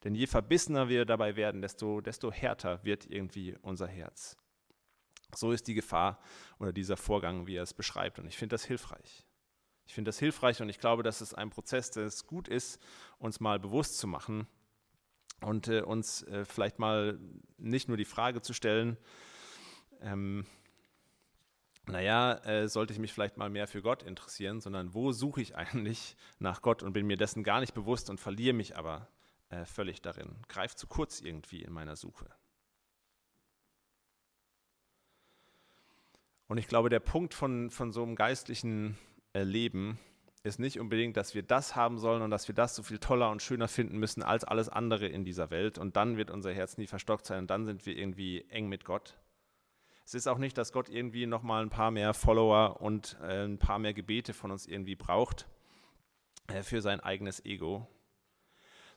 Denn 0.03 0.13
je 0.13 0.27
verbissener 0.27 0.89
wir 0.89 1.05
dabei 1.05 1.35
werden, 1.35 1.63
desto, 1.63 1.99
desto 1.99 2.31
härter 2.31 2.83
wird 2.83 3.09
irgendwie 3.09 3.57
unser 3.63 3.87
Herz. 3.87 4.37
So 5.33 5.53
ist 5.53 5.67
die 5.67 5.73
Gefahr 5.73 6.19
oder 6.59 6.71
dieser 6.71 6.97
Vorgang, 6.97 7.47
wie 7.47 7.55
er 7.55 7.63
es 7.63 7.73
beschreibt. 7.73 8.19
Und 8.19 8.27
ich 8.27 8.37
finde 8.37 8.53
das 8.53 8.63
hilfreich. 8.63 9.24
Ich 9.85 9.93
finde 9.93 10.09
das 10.09 10.19
hilfreich 10.19 10.61
und 10.61 10.69
ich 10.69 10.79
glaube, 10.79 11.03
dass 11.03 11.21
es 11.21 11.33
ein 11.33 11.49
Prozess, 11.49 11.91
der 11.91 12.05
es 12.05 12.25
gut 12.25 12.47
ist, 12.47 12.81
uns 13.19 13.39
mal 13.39 13.59
bewusst 13.59 13.97
zu 13.97 14.07
machen 14.07 14.47
und 15.41 15.67
äh, 15.67 15.81
uns 15.81 16.23
äh, 16.23 16.45
vielleicht 16.45 16.79
mal 16.79 17.19
nicht 17.57 17.87
nur 17.87 17.97
die 17.97 18.05
Frage 18.05 18.41
zu 18.41 18.53
stellen, 18.53 18.97
ähm, 20.01 20.45
naja, 21.87 22.33
äh, 22.45 22.67
sollte 22.67 22.93
ich 22.93 22.99
mich 22.99 23.13
vielleicht 23.13 23.37
mal 23.37 23.49
mehr 23.49 23.67
für 23.67 23.81
Gott 23.81 24.01
interessieren, 24.01 24.59
sondern 24.59 24.93
wo 24.93 25.11
suche 25.11 25.41
ich 25.41 25.55
eigentlich 25.55 26.15
nach 26.39 26.61
Gott 26.61 26.81
und 26.81 26.93
bin 26.93 27.05
mir 27.05 27.17
dessen 27.17 27.43
gar 27.43 27.59
nicht 27.59 27.75
bewusst 27.75 28.09
und 28.09 28.19
verliere 28.19 28.55
mich 28.55 28.75
aber 28.75 29.07
äh, 29.49 29.65
völlig 29.65 30.01
darin, 30.01 30.35
greife 30.47 30.75
zu 30.75 30.87
kurz 30.87 31.21
irgendwie 31.21 31.61
in 31.61 31.71
meiner 31.71 31.95
Suche. 31.95 32.27
Und 36.47 36.57
ich 36.57 36.67
glaube, 36.67 36.89
der 36.89 36.99
Punkt 36.99 37.33
von, 37.33 37.69
von 37.69 37.91
so 37.91 38.03
einem 38.03 38.15
geistlichen 38.15 38.97
äh, 39.35 39.43
Leben 39.43 39.99
ist 40.43 40.59
nicht 40.59 40.79
unbedingt, 40.79 41.17
dass 41.17 41.35
wir 41.35 41.43
das 41.43 41.75
haben 41.75 41.97
sollen 41.97 42.21
und 42.21 42.29
dass 42.29 42.47
wir 42.47 42.55
das 42.55 42.75
so 42.75 42.83
viel 42.83 42.99
toller 42.99 43.31
und 43.31 43.41
schöner 43.41 43.67
finden 43.67 43.97
müssen 43.97 44.23
als 44.23 44.43
alles 44.43 44.69
andere 44.69 45.07
in 45.07 45.25
dieser 45.25 45.49
Welt. 45.49 45.77
Und 45.77 45.95
dann 45.95 46.17
wird 46.17 46.31
unser 46.31 46.53
Herz 46.53 46.77
nie 46.77 46.87
verstockt 46.87 47.25
sein 47.25 47.39
und 47.39 47.49
dann 47.49 47.65
sind 47.65 47.85
wir 47.85 47.97
irgendwie 47.97 48.45
eng 48.49 48.69
mit 48.69 48.85
Gott. 48.85 49.17
Es 50.05 50.13
ist 50.13 50.27
auch 50.27 50.37
nicht, 50.37 50.57
dass 50.57 50.71
Gott 50.71 50.87
irgendwie 50.87 51.25
nochmal 51.25 51.63
ein 51.63 51.71
paar 51.71 51.89
mehr 51.89 52.13
Follower 52.13 52.79
und 52.79 53.17
äh, 53.23 53.43
ein 53.43 53.57
paar 53.57 53.79
mehr 53.79 53.95
Gebete 53.95 54.33
von 54.33 54.51
uns 54.51 54.67
irgendwie 54.67 54.95
braucht 54.95 55.47
äh, 56.47 56.61
für 56.61 56.81
sein 56.81 56.99
eigenes 56.99 57.43
Ego, 57.43 57.87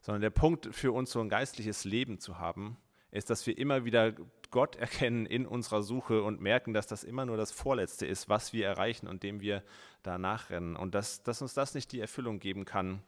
sondern 0.03 0.21
der 0.21 0.31
Punkt 0.31 0.69
für 0.73 0.93
uns, 0.93 1.11
so 1.11 1.21
ein 1.21 1.31
geistliches 1.31 1.85
Leben 1.85 2.21
zu 2.21 2.39
haben, 2.39 2.77
ist, 3.11 3.31
dass 3.31 3.47
wir 3.47 3.57
immer 3.57 3.87
wieder 3.87 4.13
Gott 4.51 4.77
erkennen 4.77 5.27
in 5.27 5.47
unserer 5.47 5.83
Suche 5.83 6.23
und 6.23 6.41
merken, 6.41 6.73
dass 6.73 6.87
das 6.87 7.05
immer 7.05 7.27
nur 7.27 7.37
das 7.37 7.53
Vorletzte 7.53 8.07
ist, 8.07 8.29
was 8.29 8.53
wir 8.53 8.67
erreichen 8.67 9.07
und 9.07 9.23
dem 9.23 9.41
wir 9.41 9.63
danach 10.03 10.51
rennen. 10.51 10.77
Und 10.77 10.95
dass, 10.95 11.23
dass 11.23 11.43
uns 11.43 11.55
das 11.55 11.75
nicht 11.75 11.93
die 11.93 12.01
Erfüllung 12.01 12.39
geben 12.39 12.65
kann, 12.65 13.03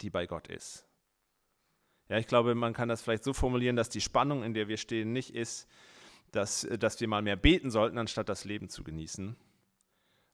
die 0.00 0.10
bei 0.10 0.26
Gott 0.26 0.48
ist. 0.48 0.86
Ja, 2.08 2.18
ich 2.18 2.26
glaube, 2.26 2.54
man 2.54 2.72
kann 2.72 2.88
das 2.88 3.02
vielleicht 3.02 3.24
so 3.24 3.32
formulieren, 3.32 3.76
dass 3.76 3.88
die 3.88 4.00
Spannung, 4.00 4.42
in 4.44 4.54
der 4.54 4.68
wir 4.68 4.76
stehen, 4.76 5.12
nicht 5.12 5.34
ist, 5.34 5.68
dass, 6.32 6.66
dass 6.78 7.00
wir 7.00 7.08
mal 7.08 7.22
mehr 7.22 7.36
beten 7.36 7.70
sollten, 7.70 7.98
anstatt 7.98 8.28
das 8.28 8.44
Leben 8.44 8.68
zu 8.68 8.84
genießen, 8.84 9.36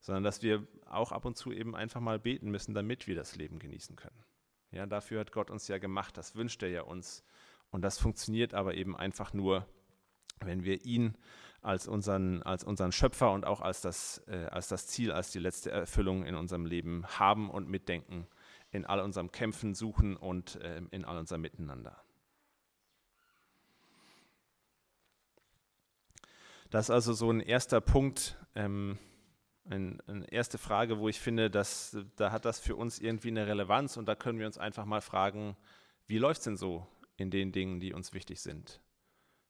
sondern 0.01 0.25
dass 0.25 0.43
wir 0.43 0.67
auch 0.87 1.13
ab 1.13 1.25
und 1.25 1.37
zu 1.37 1.53
eben 1.53 1.75
einfach 1.75 2.01
mal 2.01 2.19
beten 2.19 2.51
müssen, 2.51 2.75
damit 2.75 3.07
wir 3.07 3.15
das 3.15 3.37
Leben 3.37 3.59
genießen 3.59 3.97
können. 3.97 4.25
Ja, 4.71 4.87
dafür 4.87 5.21
hat 5.21 5.33
Gott 5.33 5.51
uns 5.51 5.69
ja 5.69 5.79
gemacht, 5.79 6.17
das 6.17 6.35
wünscht 6.35 6.63
er 6.63 6.71
ja 6.71 6.83
uns. 6.83 7.25
Und 7.71 7.83
das 7.83 7.99
funktioniert 7.99 8.53
aber 8.53 8.75
eben 8.75 8.97
einfach 8.97 9.33
nur, 9.33 9.67
wenn 10.45 10.65
wir 10.65 10.85
ihn 10.85 11.17
als 11.63 11.87
unseren, 11.87 12.43
als 12.43 12.65
unseren 12.65 12.93
Schöpfer 12.93 13.33
und 13.33 13.47
auch 13.47 13.61
als 13.61 13.81
das, 13.81 14.23
äh, 14.27 14.47
als 14.47 14.69
das 14.69 14.89
Ziel, 14.89 15.13
als 15.13 15.31
die 15.31 15.39
letzte 15.39 15.71
Erfüllung 15.71 16.25
in 16.25 16.35
unserem 16.35 16.67
Leben 16.67 17.07
haben 17.07 17.51
und 17.51 17.69
mitdenken, 17.69 18.27
in 18.73 18.85
all 18.85 19.01
unserem 19.01 19.31
Kämpfen, 19.31 19.75
Suchen 19.75 20.17
und 20.17 20.57
äh, 20.57 20.83
in 20.91 21.05
all 21.05 21.19
unserem 21.19 21.43
Miteinander. 21.43 22.03
Das 26.71 26.87
ist 26.87 26.91
also 26.91 27.13
so 27.13 27.31
ein 27.31 27.41
erster 27.41 27.81
Punkt, 27.81 28.37
ähm, 28.55 28.99
ein, 29.67 30.01
eine 30.07 30.33
erste 30.33 30.59
Frage, 30.59 30.99
wo 30.99 31.09
ich 31.09 31.21
finde, 31.21 31.51
dass 31.51 31.97
da 32.17 32.33
hat 32.33 32.45
das 32.45 32.59
für 32.59 32.75
uns 32.75 32.99
irgendwie 32.99 33.29
eine 33.29 33.47
Relevanz 33.47 33.97
und 33.97 34.07
da 34.07 34.15
können 34.15 34.39
wir 34.39 34.47
uns 34.47 34.59
einfach 34.59 34.85
mal 34.85 35.03
fragen, 35.03 35.57
wie 36.07 36.19
läuft 36.19 36.41
es 36.41 36.45
denn 36.45 36.57
so 36.57 36.87
in 37.17 37.31
den 37.31 37.53
Dingen, 37.53 37.79
die 37.79 37.93
uns 37.93 38.13
wichtig 38.13 38.41
sind? 38.41 38.81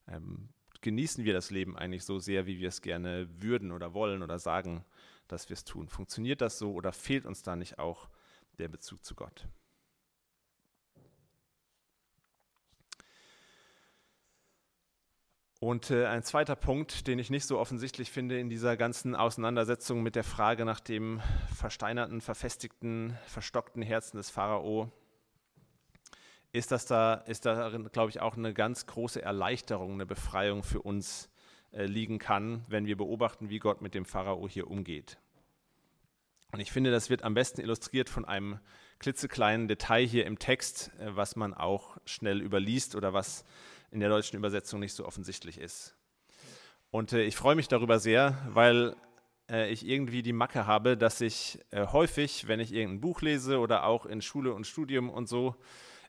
Ähm, 0.08 0.50
genießen 0.82 1.24
wir 1.24 1.32
das 1.32 1.50
Leben 1.50 1.76
eigentlich 1.76 2.04
so 2.04 2.18
sehr, 2.18 2.46
wie 2.46 2.60
wir 2.60 2.68
es 2.68 2.82
gerne 2.82 3.28
würden 3.40 3.72
oder 3.72 3.94
wollen 3.94 4.22
oder 4.22 4.38
sagen, 4.38 4.84
dass 5.28 5.48
wir 5.48 5.54
es 5.54 5.64
tun? 5.64 5.88
Funktioniert 5.88 6.40
das 6.40 6.58
so 6.58 6.72
oder 6.72 6.92
fehlt 6.92 7.24
uns 7.24 7.42
da 7.42 7.56
nicht 7.56 7.78
auch 7.78 8.08
der 8.58 8.68
Bezug 8.68 9.04
zu 9.04 9.14
Gott? 9.14 9.48
Und 15.62 15.92
äh, 15.92 16.06
ein 16.06 16.24
zweiter 16.24 16.56
Punkt, 16.56 17.06
den 17.06 17.20
ich 17.20 17.30
nicht 17.30 17.46
so 17.46 17.56
offensichtlich 17.56 18.10
finde 18.10 18.36
in 18.40 18.50
dieser 18.50 18.76
ganzen 18.76 19.14
Auseinandersetzung 19.14 20.02
mit 20.02 20.16
der 20.16 20.24
Frage 20.24 20.64
nach 20.64 20.80
dem 20.80 21.20
versteinerten, 21.54 22.20
verfestigten, 22.20 23.16
verstockten 23.26 23.80
Herzen 23.80 24.16
des 24.16 24.28
Pharao, 24.28 24.90
ist, 26.52 26.70
dass 26.70 26.86
da, 26.86 27.14
ist 27.14 27.46
darin, 27.46 27.88
glaube 27.92 28.10
ich, 28.10 28.20
auch 28.20 28.36
eine 28.36 28.52
ganz 28.52 28.86
große 28.86 29.22
Erleichterung, 29.22 29.94
eine 29.94 30.06
Befreiung 30.06 30.62
für 30.62 30.82
uns 30.82 31.30
äh, 31.72 31.86
liegen 31.86 32.18
kann, 32.18 32.64
wenn 32.68 32.84
wir 32.84 32.96
beobachten, 32.96 33.48
wie 33.48 33.58
Gott 33.58 33.80
mit 33.80 33.94
dem 33.94 34.04
Pharao 34.04 34.46
hier 34.46 34.70
umgeht. 34.70 35.18
Und 36.52 36.60
ich 36.60 36.70
finde, 36.70 36.90
das 36.90 37.08
wird 37.08 37.22
am 37.22 37.32
besten 37.32 37.62
illustriert 37.62 38.10
von 38.10 38.26
einem 38.26 38.60
klitzekleinen 38.98 39.68
Detail 39.68 40.04
hier 40.04 40.26
im 40.26 40.38
Text, 40.38 40.90
äh, 40.98 41.16
was 41.16 41.36
man 41.36 41.54
auch 41.54 41.96
schnell 42.04 42.42
überliest 42.42 42.94
oder 42.94 43.14
was 43.14 43.46
in 43.90 44.00
der 44.00 44.10
deutschen 44.10 44.36
Übersetzung 44.36 44.80
nicht 44.80 44.92
so 44.92 45.06
offensichtlich 45.06 45.56
ist. 45.56 45.96
Und 46.90 47.14
äh, 47.14 47.22
ich 47.22 47.36
freue 47.36 47.54
mich 47.54 47.68
darüber 47.68 47.98
sehr, 47.98 48.38
weil 48.48 48.94
ich 49.48 49.86
irgendwie 49.86 50.22
die 50.22 50.32
Macke 50.32 50.66
habe, 50.66 50.96
dass 50.96 51.20
ich 51.20 51.58
häufig, 51.74 52.48
wenn 52.48 52.60
ich 52.60 52.72
irgendein 52.72 53.00
Buch 53.02 53.20
lese 53.20 53.58
oder 53.58 53.84
auch 53.84 54.06
in 54.06 54.22
Schule 54.22 54.54
und 54.54 54.66
Studium 54.66 55.10
und 55.10 55.28
so, 55.28 55.56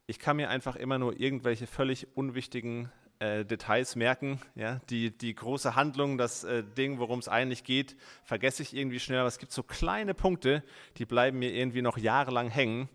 ich 0.08 0.20
kann 0.20 0.38
mir 0.38 0.50
einfach 0.50 0.76
immer 0.76 1.00
nur 1.00 1.20
irgendwelche 1.20 1.68
völlig 1.68 2.08
unwichtigen 2.16 2.92
äh, 3.20 3.46
Details 3.46 3.96
merken. 3.96 4.40
Ja? 4.56 4.82
Die, 4.90 5.18
die 5.18 5.34
große 5.34 5.76
Handlung, 5.76 6.18
das 6.18 6.44
äh, 6.44 6.64
Ding, 6.64 7.00
worum 7.00 7.20
es 7.20 7.30
eigentlich 7.30 7.64
geht, 7.64 7.96
vergesse 8.24 8.64
ich 8.64 8.76
irgendwie 8.76 9.00
schnell. 9.00 9.20
Aber 9.20 9.28
es 9.28 9.40
gibt 9.40 9.54
so 9.54 9.64
kleine 9.64 10.14
Punkte, 10.14 10.64
die 10.98 11.06
bleiben 11.06 11.40
mir 11.40 11.54
irgendwie 11.54 11.82
noch 11.82 11.98
jahrelang 11.98 12.50
hängen. 12.50 12.90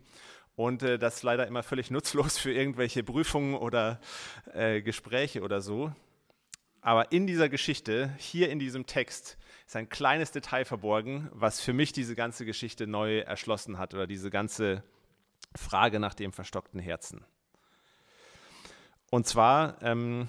Und 0.54 0.82
äh, 0.82 0.98
das 0.98 1.16
ist 1.16 1.22
leider 1.22 1.46
immer 1.46 1.62
völlig 1.62 1.90
nutzlos 1.92 2.36
für 2.36 2.52
irgendwelche 2.52 3.02
Prüfungen 3.02 3.54
oder 3.54 4.00
äh, 4.52 4.82
Gespräche 4.82 5.42
oder 5.42 5.60
so. 5.60 5.92
Aber 6.80 7.10
in 7.10 7.26
dieser 7.26 7.48
Geschichte, 7.48 8.12
hier 8.18 8.50
in 8.50 8.58
diesem 8.58 8.86
Text, 8.86 9.36
ist 9.66 9.76
ein 9.76 9.88
kleines 9.88 10.30
Detail 10.30 10.64
verborgen, 10.64 11.28
was 11.32 11.60
für 11.60 11.72
mich 11.72 11.92
diese 11.92 12.14
ganze 12.14 12.44
Geschichte 12.44 12.86
neu 12.86 13.18
erschlossen 13.18 13.78
hat 13.78 13.94
oder 13.94 14.06
diese 14.06 14.30
ganze 14.30 14.82
Frage 15.56 16.00
nach 16.00 16.14
dem 16.14 16.32
verstockten 16.32 16.80
Herzen. 16.80 17.24
Und 19.10 19.26
zwar 19.26 19.82
ähm, 19.82 20.28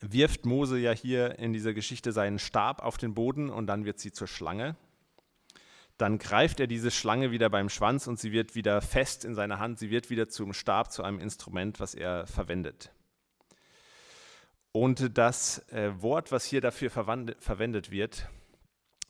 wirft 0.00 0.44
Mose 0.44 0.78
ja 0.78 0.92
hier 0.92 1.38
in 1.38 1.52
dieser 1.52 1.74
Geschichte 1.74 2.12
seinen 2.12 2.38
Stab 2.38 2.82
auf 2.82 2.96
den 2.96 3.14
Boden 3.14 3.50
und 3.50 3.66
dann 3.66 3.84
wird 3.84 3.98
sie 3.98 4.12
zur 4.12 4.26
Schlange. 4.26 4.76
Dann 5.98 6.18
greift 6.18 6.60
er 6.60 6.66
diese 6.66 6.90
Schlange 6.90 7.30
wieder 7.30 7.48
beim 7.48 7.70
Schwanz 7.70 8.06
und 8.06 8.18
sie 8.18 8.32
wird 8.32 8.54
wieder 8.54 8.82
fest 8.82 9.24
in 9.24 9.34
seiner 9.34 9.58
Hand, 9.58 9.78
sie 9.78 9.90
wird 9.90 10.10
wieder 10.10 10.28
zum 10.28 10.52
Stab, 10.52 10.92
zu 10.92 11.02
einem 11.02 11.20
Instrument, 11.20 11.80
was 11.80 11.94
er 11.94 12.26
verwendet. 12.26 12.92
Und 14.72 15.16
das 15.16 15.66
äh, 15.70 15.90
Wort, 16.02 16.32
was 16.32 16.44
hier 16.44 16.60
dafür 16.60 16.90
verwendet 16.90 17.90
wird, 17.90 18.28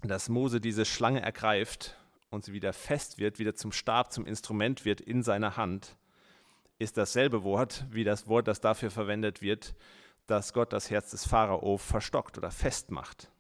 dass 0.03 0.29
Mose 0.29 0.61
diese 0.61 0.85
Schlange 0.85 1.23
ergreift 1.23 1.96
und 2.31 2.45
sie 2.45 2.53
wieder 2.53 2.73
fest 2.73 3.19
wird, 3.19 3.39
wieder 3.39 3.55
zum 3.55 3.73
Stab, 3.73 4.13
zum 4.13 4.27
Instrument 4.27 4.85
wird 4.85 5.01
in 5.01 5.23
seiner 5.23 5.57
Hand, 5.57 5.97
ist 6.79 6.97
dasselbe 6.97 7.43
Wort 7.43 7.87
wie 7.91 8.05
das 8.05 8.29
Wort, 8.29 8.49
das 8.49 8.61
dafür 8.61 8.91
verwendet 8.91 9.43
wird, 9.43 9.75
dass 10.27 10.53
Gott 10.53 10.73
das 10.73 10.91
Herz 10.91 11.11
des 11.11 11.27
Pharao 11.27 11.79
verstockt 11.79 12.37
oder 12.37 12.51
festmacht. 12.51 13.31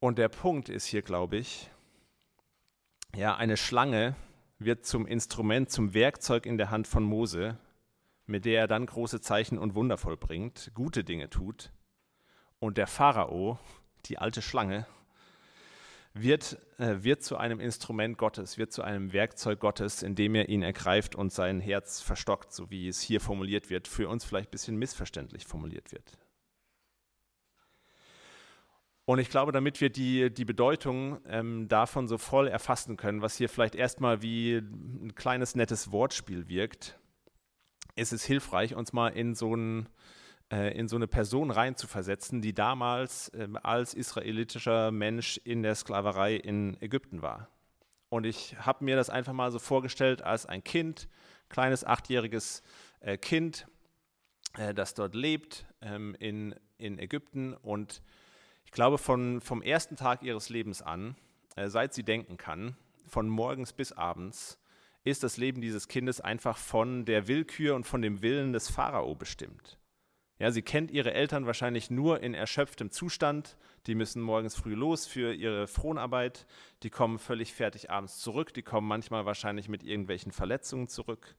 Und 0.00 0.18
der 0.18 0.28
Punkt 0.28 0.68
ist 0.68 0.86
hier, 0.86 1.02
glaube 1.02 1.36
ich, 1.36 1.70
ja, 3.16 3.36
eine 3.36 3.56
Schlange 3.56 4.14
wird 4.58 4.86
zum 4.86 5.06
Instrument, 5.06 5.70
zum 5.70 5.92
Werkzeug 5.94 6.46
in 6.46 6.56
der 6.56 6.70
Hand 6.70 6.86
von 6.86 7.02
Mose, 7.02 7.58
mit 8.26 8.44
der 8.44 8.60
er 8.60 8.68
dann 8.68 8.86
große 8.86 9.20
Zeichen 9.20 9.58
und 9.58 9.74
Wunder 9.74 9.96
vollbringt, 9.96 10.70
gute 10.74 11.02
Dinge 11.02 11.30
tut. 11.30 11.72
Und 12.60 12.76
der 12.76 12.86
Pharao 12.86 13.58
die 14.06 14.18
alte 14.18 14.42
Schlange, 14.42 14.86
wird, 16.14 16.58
äh, 16.78 16.96
wird 17.02 17.22
zu 17.22 17.36
einem 17.36 17.60
Instrument 17.60 18.18
Gottes, 18.18 18.58
wird 18.58 18.72
zu 18.72 18.82
einem 18.82 19.12
Werkzeug 19.12 19.60
Gottes, 19.60 20.02
indem 20.02 20.34
er 20.34 20.48
ihn 20.48 20.62
ergreift 20.62 21.14
und 21.14 21.32
sein 21.32 21.60
Herz 21.60 22.00
verstockt, 22.00 22.52
so 22.52 22.70
wie 22.70 22.88
es 22.88 23.00
hier 23.00 23.20
formuliert 23.20 23.70
wird, 23.70 23.88
für 23.88 24.08
uns 24.08 24.24
vielleicht 24.24 24.48
ein 24.48 24.52
bisschen 24.52 24.76
missverständlich 24.76 25.46
formuliert 25.46 25.92
wird. 25.92 26.18
Und 29.04 29.20
ich 29.20 29.30
glaube, 29.30 29.52
damit 29.52 29.80
wir 29.80 29.88
die, 29.88 30.30
die 30.30 30.44
Bedeutung 30.44 31.18
ähm, 31.26 31.66
davon 31.68 32.08
so 32.08 32.18
voll 32.18 32.46
erfassen 32.46 32.98
können, 32.98 33.22
was 33.22 33.36
hier 33.36 33.48
vielleicht 33.48 33.74
erstmal 33.74 34.20
wie 34.20 34.56
ein 34.56 35.14
kleines 35.14 35.54
nettes 35.54 35.92
Wortspiel 35.92 36.48
wirkt, 36.48 36.98
ist 37.96 38.12
es 38.12 38.22
hilfreich, 38.24 38.74
uns 38.74 38.92
mal 38.92 39.08
in 39.08 39.34
so 39.34 39.54
ein 39.54 39.86
äh, 39.86 39.88
in 40.50 40.88
so 40.88 40.96
eine 40.96 41.06
Person 41.06 41.50
reinzuversetzen, 41.50 42.40
die 42.40 42.54
damals 42.54 43.28
äh, 43.30 43.48
als 43.62 43.92
israelitischer 43.94 44.90
Mensch 44.90 45.38
in 45.44 45.62
der 45.62 45.74
Sklaverei 45.74 46.36
in 46.36 46.80
Ägypten 46.80 47.20
war. 47.20 47.48
Und 48.08 48.24
ich 48.24 48.56
habe 48.58 48.84
mir 48.84 48.96
das 48.96 49.10
einfach 49.10 49.34
mal 49.34 49.52
so 49.52 49.58
vorgestellt 49.58 50.22
als 50.22 50.46
ein 50.46 50.64
Kind, 50.64 51.08
kleines 51.50 51.84
achtjähriges 51.84 52.62
äh, 53.00 53.18
Kind, 53.18 53.66
äh, 54.56 54.72
das 54.72 54.94
dort 54.94 55.14
lebt 55.14 55.66
ähm, 55.82 56.16
in, 56.18 56.54
in 56.78 56.98
Ägypten. 56.98 57.52
Und 57.52 58.00
Ich 58.64 58.72
glaube, 58.72 58.98
von, 58.98 59.40
vom 59.40 59.62
ersten 59.62 59.96
Tag 59.96 60.22
ihres 60.22 60.50
Lebens 60.50 60.82
an, 60.82 61.16
äh, 61.56 61.68
seit 61.68 61.94
sie 61.94 62.02
denken 62.02 62.36
kann, 62.36 62.76
von 63.06 63.26
morgens 63.26 63.72
bis 63.72 63.92
abends, 63.92 64.58
ist 65.04 65.22
das 65.22 65.38
Leben 65.38 65.62
dieses 65.62 65.88
Kindes 65.88 66.20
einfach 66.20 66.58
von 66.58 67.06
der 67.06 67.28
Willkür 67.28 67.74
und 67.74 67.84
von 67.84 68.02
dem 68.02 68.20
Willen 68.20 68.52
des 68.52 68.68
Pharao 68.68 69.14
bestimmt. 69.14 69.78
Ja, 70.38 70.52
sie 70.52 70.62
kennt 70.62 70.92
ihre 70.92 71.12
Eltern 71.12 71.46
wahrscheinlich 71.46 71.90
nur 71.90 72.22
in 72.22 72.32
erschöpftem 72.32 72.92
Zustand. 72.92 73.56
Die 73.86 73.96
müssen 73.96 74.22
morgens 74.22 74.54
früh 74.54 74.74
los 74.74 75.04
für 75.04 75.34
ihre 75.34 75.66
Fronarbeit. 75.66 76.46
Die 76.84 76.90
kommen 76.90 77.18
völlig 77.18 77.52
fertig 77.52 77.90
abends 77.90 78.18
zurück. 78.18 78.54
Die 78.54 78.62
kommen 78.62 78.86
manchmal 78.86 79.26
wahrscheinlich 79.26 79.68
mit 79.68 79.82
irgendwelchen 79.82 80.30
Verletzungen 80.30 80.86
zurück. 80.86 81.34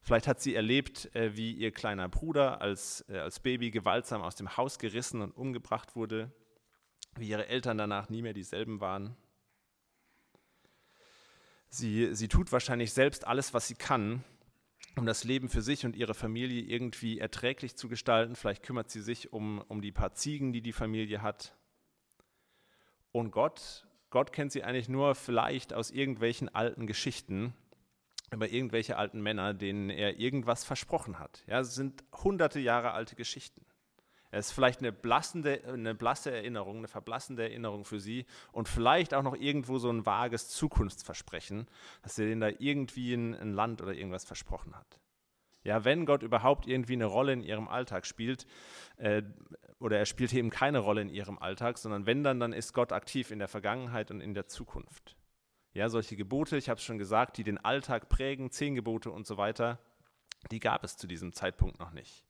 Vielleicht 0.00 0.26
hat 0.26 0.40
sie 0.40 0.54
erlebt, 0.54 1.14
äh, 1.14 1.36
wie 1.36 1.52
ihr 1.52 1.70
kleiner 1.70 2.08
Bruder 2.08 2.60
als, 2.60 3.04
äh, 3.08 3.18
als 3.18 3.40
Baby 3.40 3.70
gewaltsam 3.70 4.20
aus 4.20 4.34
dem 4.34 4.56
Haus 4.56 4.78
gerissen 4.78 5.22
und 5.22 5.30
umgebracht 5.30 5.94
wurde, 5.94 6.30
wie 7.16 7.28
ihre 7.28 7.46
Eltern 7.46 7.78
danach 7.78 8.10
nie 8.10 8.20
mehr 8.20 8.34
dieselben 8.34 8.80
waren. 8.80 9.16
Sie, 11.68 12.14
sie 12.14 12.28
tut 12.28 12.52
wahrscheinlich 12.52 12.92
selbst 12.92 13.26
alles, 13.26 13.54
was 13.54 13.66
sie 13.66 13.76
kann, 13.76 14.24
um 14.96 15.06
das 15.06 15.24
Leben 15.24 15.48
für 15.48 15.62
sich 15.62 15.84
und 15.84 15.96
ihre 15.96 16.14
Familie 16.14 16.62
irgendwie 16.62 17.18
erträglich 17.18 17.76
zu 17.76 17.88
gestalten. 17.88 18.36
Vielleicht 18.36 18.62
kümmert 18.62 18.90
sie 18.90 19.02
sich 19.02 19.32
um, 19.32 19.62
um 19.68 19.82
die 19.82 19.92
paar 19.92 20.14
Ziegen, 20.14 20.52
die 20.52 20.62
die 20.62 20.72
Familie 20.72 21.22
hat. 21.22 21.56
Und 23.12 23.30
Gott, 23.30 23.86
Gott 24.10 24.32
kennt 24.32 24.52
sie 24.52 24.62
eigentlich 24.62 24.88
nur 24.88 25.14
vielleicht 25.14 25.72
aus 25.72 25.90
irgendwelchen 25.90 26.48
alten 26.48 26.86
Geschichten 26.86 27.54
über 28.32 28.48
irgendwelche 28.48 28.96
alten 28.96 29.22
Männer, 29.22 29.54
denen 29.54 29.90
er 29.90 30.18
irgendwas 30.18 30.64
versprochen 30.64 31.18
hat. 31.18 31.44
Ja, 31.46 31.60
es 31.60 31.74
sind 31.74 32.04
hunderte 32.12 32.60
Jahre 32.60 32.92
alte 32.92 33.16
Geschichten. 33.16 33.64
Es 34.34 34.48
ist 34.48 34.52
vielleicht 34.52 34.80
eine, 34.80 34.90
blassende, 34.90 35.62
eine 35.66 35.94
blasse 35.94 36.32
Erinnerung, 36.32 36.78
eine 36.78 36.88
verblassende 36.88 37.44
Erinnerung 37.44 37.84
für 37.84 38.00
sie 38.00 38.26
und 38.50 38.68
vielleicht 38.68 39.14
auch 39.14 39.22
noch 39.22 39.36
irgendwo 39.36 39.78
so 39.78 39.88
ein 39.90 40.06
vages 40.06 40.48
Zukunftsversprechen, 40.48 41.68
dass 42.02 42.18
er 42.18 42.26
denen 42.26 42.40
da 42.40 42.48
irgendwie 42.58 43.14
ein, 43.14 43.34
ein 43.34 43.52
Land 43.52 43.80
oder 43.80 43.94
irgendwas 43.94 44.24
versprochen 44.24 44.74
hat. 44.74 44.98
Ja, 45.62 45.84
wenn 45.84 46.04
Gott 46.04 46.22
überhaupt 46.22 46.66
irgendwie 46.66 46.94
eine 46.94 47.06
Rolle 47.06 47.32
in 47.32 47.42
ihrem 47.42 47.68
Alltag 47.68 48.06
spielt, 48.06 48.46
äh, 48.96 49.22
oder 49.78 49.98
er 49.98 50.06
spielt 50.06 50.32
eben 50.32 50.50
keine 50.50 50.80
Rolle 50.80 51.02
in 51.02 51.08
ihrem 51.08 51.38
Alltag, 51.38 51.78
sondern 51.78 52.04
wenn 52.06 52.24
dann, 52.24 52.40
dann 52.40 52.52
ist 52.52 52.72
Gott 52.74 52.92
aktiv 52.92 53.30
in 53.30 53.38
der 53.38 53.48
Vergangenheit 53.48 54.10
und 54.10 54.20
in 54.20 54.34
der 54.34 54.46
Zukunft. 54.46 55.16
Ja, 55.74 55.88
solche 55.88 56.16
Gebote, 56.16 56.56
ich 56.56 56.68
habe 56.68 56.78
es 56.78 56.84
schon 56.84 56.98
gesagt, 56.98 57.38
die 57.38 57.44
den 57.44 57.58
Alltag 57.58 58.08
prägen, 58.08 58.50
zehn 58.50 58.74
Gebote 58.74 59.10
und 59.10 59.26
so 59.26 59.36
weiter, 59.36 59.78
die 60.50 60.60
gab 60.60 60.84
es 60.84 60.96
zu 60.96 61.06
diesem 61.06 61.32
Zeitpunkt 61.32 61.78
noch 61.78 61.92
nicht. 61.92 62.24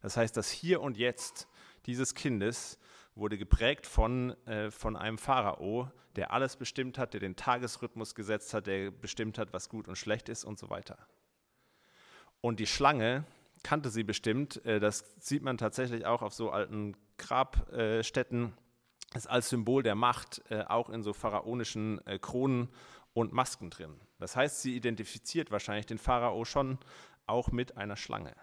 Das 0.00 0.16
heißt, 0.16 0.36
das 0.36 0.50
Hier 0.50 0.80
und 0.80 0.96
Jetzt 0.96 1.48
dieses 1.86 2.14
Kindes 2.14 2.78
wurde 3.14 3.38
geprägt 3.38 3.86
von, 3.86 4.30
äh, 4.46 4.70
von 4.70 4.96
einem 4.96 5.18
Pharao, 5.18 5.90
der 6.16 6.32
alles 6.32 6.56
bestimmt 6.56 6.98
hat, 6.98 7.12
der 7.12 7.20
den 7.20 7.36
Tagesrhythmus 7.36 8.14
gesetzt 8.14 8.54
hat, 8.54 8.66
der 8.66 8.90
bestimmt 8.90 9.38
hat, 9.38 9.52
was 9.52 9.68
gut 9.68 9.88
und 9.88 9.96
schlecht 9.96 10.28
ist 10.28 10.44
und 10.44 10.58
so 10.58 10.70
weiter. 10.70 10.98
Und 12.40 12.60
die 12.60 12.66
Schlange 12.66 13.24
kannte 13.62 13.90
sie 13.90 14.04
bestimmt, 14.04 14.64
äh, 14.64 14.80
das 14.80 15.04
sieht 15.18 15.42
man 15.42 15.58
tatsächlich 15.58 16.06
auch 16.06 16.22
auf 16.22 16.34
so 16.34 16.50
alten 16.50 16.96
Grabstätten, 17.16 18.52
ist 19.14 19.28
als 19.28 19.48
Symbol 19.48 19.82
der 19.82 19.94
Macht 19.94 20.42
äh, 20.50 20.64
auch 20.64 20.90
in 20.90 21.02
so 21.02 21.12
pharaonischen 21.12 22.04
äh, 22.06 22.18
Kronen 22.18 22.68
und 23.14 23.32
Masken 23.32 23.70
drin. 23.70 24.00
Das 24.18 24.36
heißt, 24.36 24.62
sie 24.62 24.76
identifiziert 24.76 25.50
wahrscheinlich 25.50 25.86
den 25.86 25.98
Pharao 25.98 26.44
schon 26.44 26.78
auch 27.26 27.50
mit 27.50 27.76
einer 27.76 27.96
Schlange. 27.96 28.34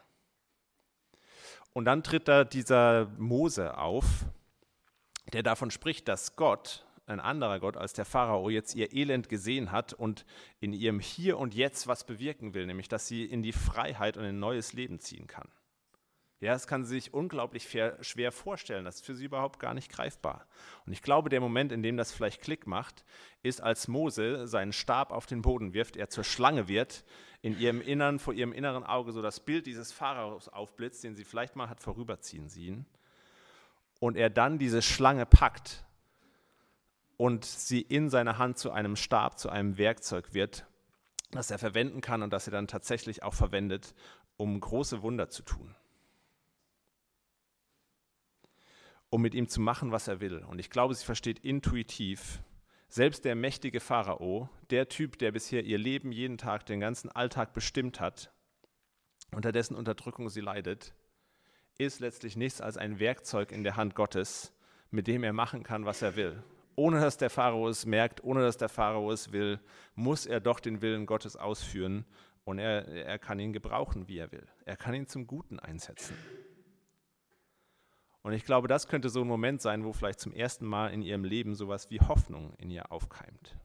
Und 1.75 1.83
dann 1.83 2.03
tritt 2.03 2.29
da 2.29 2.45
dieser 2.45 3.07
Mose 3.17 3.77
auf, 3.77 4.25
der 5.33 5.43
davon 5.43 5.71
spricht, 5.71 6.07
dass 6.07 6.37
Gott, 6.37 6.85
ein 7.05 7.19
anderer 7.19 7.59
Gott 7.59 7.75
als 7.75 7.91
der 7.91 8.05
Pharao, 8.05 8.49
jetzt 8.49 8.75
ihr 8.75 8.93
Elend 8.93 9.27
gesehen 9.27 9.73
hat 9.73 9.91
und 9.91 10.25
in 10.61 10.71
ihrem 10.71 11.01
Hier 11.01 11.37
und 11.37 11.53
Jetzt 11.53 11.85
was 11.85 12.05
bewirken 12.05 12.53
will, 12.53 12.65
nämlich 12.65 12.87
dass 12.87 13.09
sie 13.09 13.25
in 13.25 13.43
die 13.43 13.51
Freiheit 13.51 14.15
und 14.15 14.23
ein 14.23 14.39
neues 14.39 14.71
Leben 14.71 15.01
ziehen 15.01 15.27
kann. 15.27 15.49
Ja, 16.39 16.53
das 16.53 16.65
kann 16.65 16.85
sie 16.85 16.95
sich 16.95 17.13
unglaublich 17.13 17.67
schwer 17.67 18.31
vorstellen. 18.31 18.85
Das 18.85 18.95
ist 18.95 19.05
für 19.05 19.15
sie 19.15 19.25
überhaupt 19.25 19.59
gar 19.59 19.73
nicht 19.73 19.91
greifbar. 19.91 20.47
Und 20.85 20.93
ich 20.93 21.01
glaube, 21.01 21.29
der 21.29 21.41
Moment, 21.41 21.73
in 21.73 21.83
dem 21.83 21.97
das 21.97 22.13
vielleicht 22.13 22.41
Klick 22.41 22.67
macht, 22.67 23.03
ist, 23.43 23.61
als 23.61 23.89
Mose 23.89 24.47
seinen 24.47 24.71
Stab 24.71 25.11
auf 25.11 25.25
den 25.25 25.41
Boden 25.41 25.73
wirft, 25.73 25.97
er 25.97 26.09
zur 26.09 26.23
Schlange 26.23 26.69
wird, 26.69 27.03
in 27.45 27.59
ihrem 27.59 27.79
Innern, 27.79 28.17
vor 28.17 28.33
ihrem 28.33 28.53
inneren 28.53 28.83
Auge 28.83 29.11
so 29.11 29.21
das 29.21 29.39
Bild 29.39 29.67
dieses 29.67 29.91
Pharaos 29.91 30.49
aufblitzt, 30.49 31.03
den 31.03 31.15
sie 31.15 31.23
vielleicht 31.23 31.55
mal 31.55 31.69
hat 31.69 31.79
vorüberziehen 31.79 32.49
sehen. 32.49 32.87
Und 33.99 34.17
er 34.17 34.31
dann 34.31 34.57
diese 34.57 34.81
Schlange 34.81 35.27
packt 35.27 35.85
und 37.17 37.45
sie 37.45 37.81
in 37.81 38.09
seiner 38.09 38.39
Hand 38.39 38.57
zu 38.57 38.71
einem 38.71 38.95
Stab, 38.95 39.37
zu 39.37 39.49
einem 39.49 39.77
Werkzeug 39.77 40.33
wird, 40.33 40.65
das 41.29 41.51
er 41.51 41.59
verwenden 41.59 42.01
kann 42.01 42.23
und 42.23 42.33
das 42.33 42.47
er 42.47 42.51
dann 42.51 42.65
tatsächlich 42.67 43.21
auch 43.21 43.35
verwendet, 43.35 43.93
um 44.37 44.59
große 44.59 45.03
Wunder 45.03 45.29
zu 45.29 45.43
tun. 45.43 45.75
um 49.11 49.21
mit 49.21 49.33
ihm 49.33 49.47
zu 49.47 49.61
machen, 49.61 49.93
was 49.93 50.09
er 50.09 50.19
will. 50.19 50.43
Und 50.43 50.59
ich 50.59 50.69
glaube, 50.69 50.93
sie 50.93 51.05
versteht 51.05 51.39
intuitiv, 51.39 52.41
selbst 52.87 53.25
der 53.25 53.35
mächtige 53.35 53.79
Pharao, 53.79 54.49
der 54.69 54.89
Typ, 54.89 55.17
der 55.19 55.31
bisher 55.31 55.63
ihr 55.63 55.77
Leben 55.77 56.11
jeden 56.11 56.37
Tag, 56.37 56.65
den 56.65 56.79
ganzen 56.79 57.09
Alltag 57.11 57.53
bestimmt 57.53 57.99
hat, 57.99 58.31
unter 59.31 59.51
dessen 59.51 59.75
Unterdrückung 59.75 60.29
sie 60.29 60.41
leidet, 60.41 60.93
ist 61.77 61.99
letztlich 61.99 62.37
nichts 62.37 62.61
als 62.61 62.77
ein 62.77 62.99
Werkzeug 62.99 63.51
in 63.51 63.63
der 63.63 63.75
Hand 63.75 63.95
Gottes, 63.95 64.53
mit 64.91 65.07
dem 65.07 65.23
er 65.23 65.33
machen 65.33 65.63
kann, 65.63 65.85
was 65.85 66.01
er 66.01 66.15
will. 66.15 66.41
Ohne 66.75 66.99
dass 66.99 67.17
der 67.17 67.29
Pharao 67.29 67.67
es 67.67 67.85
merkt, 67.85 68.23
ohne 68.23 68.41
dass 68.41 68.57
der 68.57 68.69
Pharao 68.69 69.11
es 69.11 69.31
will, 69.31 69.59
muss 69.95 70.25
er 70.25 70.39
doch 70.39 70.59
den 70.59 70.81
Willen 70.81 71.05
Gottes 71.05 71.35
ausführen 71.35 72.05
und 72.43 72.59
er, 72.59 72.87
er 72.87 73.19
kann 73.19 73.39
ihn 73.39 73.53
gebrauchen, 73.53 74.07
wie 74.07 74.19
er 74.19 74.31
will. 74.31 74.45
Er 74.65 74.77
kann 74.77 74.93
ihn 74.93 75.07
zum 75.07 75.25
Guten 75.25 75.59
einsetzen. 75.59 76.15
Und 78.25 78.33
ich 78.33 78.43
glaube, 78.43 78.67
das 78.67 78.87
könnte 78.87 79.09
so 79.09 79.21
ein 79.21 79.27
Moment 79.27 79.61
sein, 79.61 79.85
wo 79.85 79.93
vielleicht 79.93 80.19
zum 80.19 80.33
ersten 80.33 80.65
Mal 80.65 80.91
in 80.91 81.03
ihrem 81.03 81.23
Leben 81.23 81.53
sowas 81.53 81.91
wie 81.91 81.99
Hoffnung 81.99 82.55
in 82.55 82.71
ihr 82.71 82.91
aufkeimt. 82.91 83.55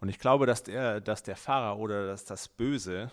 Und 0.00 0.08
ich 0.08 0.18
glaube, 0.18 0.46
dass 0.46 0.62
der, 0.62 1.02
dass 1.02 1.22
der 1.22 1.36
Pfarrer 1.36 1.78
oder 1.78 2.06
dass 2.06 2.24
das 2.24 2.48
Böse 2.48 3.10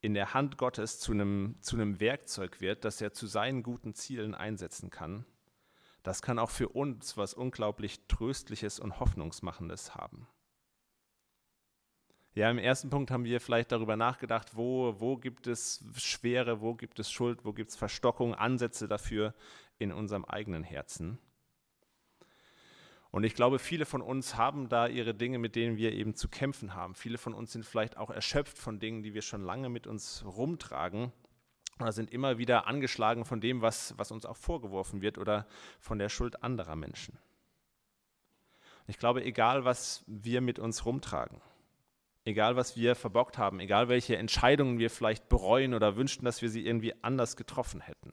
in 0.00 0.14
der 0.14 0.32
Hand 0.32 0.56
Gottes 0.56 0.98
zu 0.98 1.12
einem, 1.12 1.56
zu 1.60 1.76
einem 1.76 2.00
Werkzeug 2.00 2.62
wird, 2.62 2.86
das 2.86 2.98
er 3.02 3.12
zu 3.12 3.26
seinen 3.26 3.62
guten 3.62 3.92
Zielen 3.92 4.34
einsetzen 4.34 4.88
kann. 4.88 5.26
Das 6.02 6.22
kann 6.22 6.38
auch 6.38 6.50
für 6.50 6.70
uns 6.70 7.18
was 7.18 7.34
unglaublich 7.34 8.06
Tröstliches 8.08 8.80
und 8.80 9.00
Hoffnungsmachendes 9.00 9.94
haben. 9.94 10.26
Ja, 12.36 12.50
im 12.50 12.58
ersten 12.58 12.90
Punkt 12.90 13.10
haben 13.10 13.24
wir 13.24 13.40
vielleicht 13.40 13.72
darüber 13.72 13.96
nachgedacht, 13.96 14.56
wo, 14.56 14.94
wo 14.98 15.16
gibt 15.16 15.46
es 15.46 15.82
Schwere, 15.96 16.60
wo 16.60 16.74
gibt 16.74 16.98
es 16.98 17.10
Schuld, 17.10 17.46
wo 17.46 17.54
gibt 17.54 17.70
es 17.70 17.76
Verstockung, 17.76 18.34
Ansätze 18.34 18.86
dafür 18.86 19.32
in 19.78 19.90
unserem 19.90 20.26
eigenen 20.26 20.62
Herzen. 20.62 21.18
Und 23.10 23.24
ich 23.24 23.34
glaube, 23.34 23.58
viele 23.58 23.86
von 23.86 24.02
uns 24.02 24.36
haben 24.36 24.68
da 24.68 24.86
ihre 24.86 25.14
Dinge, 25.14 25.38
mit 25.38 25.56
denen 25.56 25.78
wir 25.78 25.92
eben 25.92 26.14
zu 26.14 26.28
kämpfen 26.28 26.74
haben. 26.74 26.94
Viele 26.94 27.16
von 27.16 27.32
uns 27.32 27.52
sind 27.52 27.64
vielleicht 27.64 27.96
auch 27.96 28.10
erschöpft 28.10 28.58
von 28.58 28.80
Dingen, 28.80 29.02
die 29.02 29.14
wir 29.14 29.22
schon 29.22 29.42
lange 29.42 29.70
mit 29.70 29.86
uns 29.86 30.22
rumtragen 30.26 31.12
oder 31.80 31.92
sind 31.92 32.10
immer 32.10 32.36
wieder 32.36 32.66
angeschlagen 32.66 33.24
von 33.24 33.40
dem, 33.40 33.62
was, 33.62 33.96
was 33.96 34.12
uns 34.12 34.26
auch 34.26 34.36
vorgeworfen 34.36 35.00
wird 35.00 35.16
oder 35.16 35.46
von 35.80 35.98
der 35.98 36.10
Schuld 36.10 36.42
anderer 36.42 36.76
Menschen. 36.76 37.18
Ich 38.86 38.98
glaube, 38.98 39.24
egal 39.24 39.64
was 39.64 40.04
wir 40.06 40.42
mit 40.42 40.58
uns 40.58 40.84
rumtragen, 40.84 41.40
egal 42.26 42.56
was 42.56 42.76
wir 42.76 42.94
verbockt 42.96 43.38
haben, 43.38 43.60
egal 43.60 43.88
welche 43.88 44.16
Entscheidungen 44.16 44.78
wir 44.78 44.90
vielleicht 44.90 45.28
bereuen 45.28 45.72
oder 45.74 45.96
wünschten, 45.96 46.24
dass 46.24 46.42
wir 46.42 46.50
sie 46.50 46.66
irgendwie 46.66 46.92
anders 47.02 47.36
getroffen 47.36 47.80
hätten. 47.80 48.12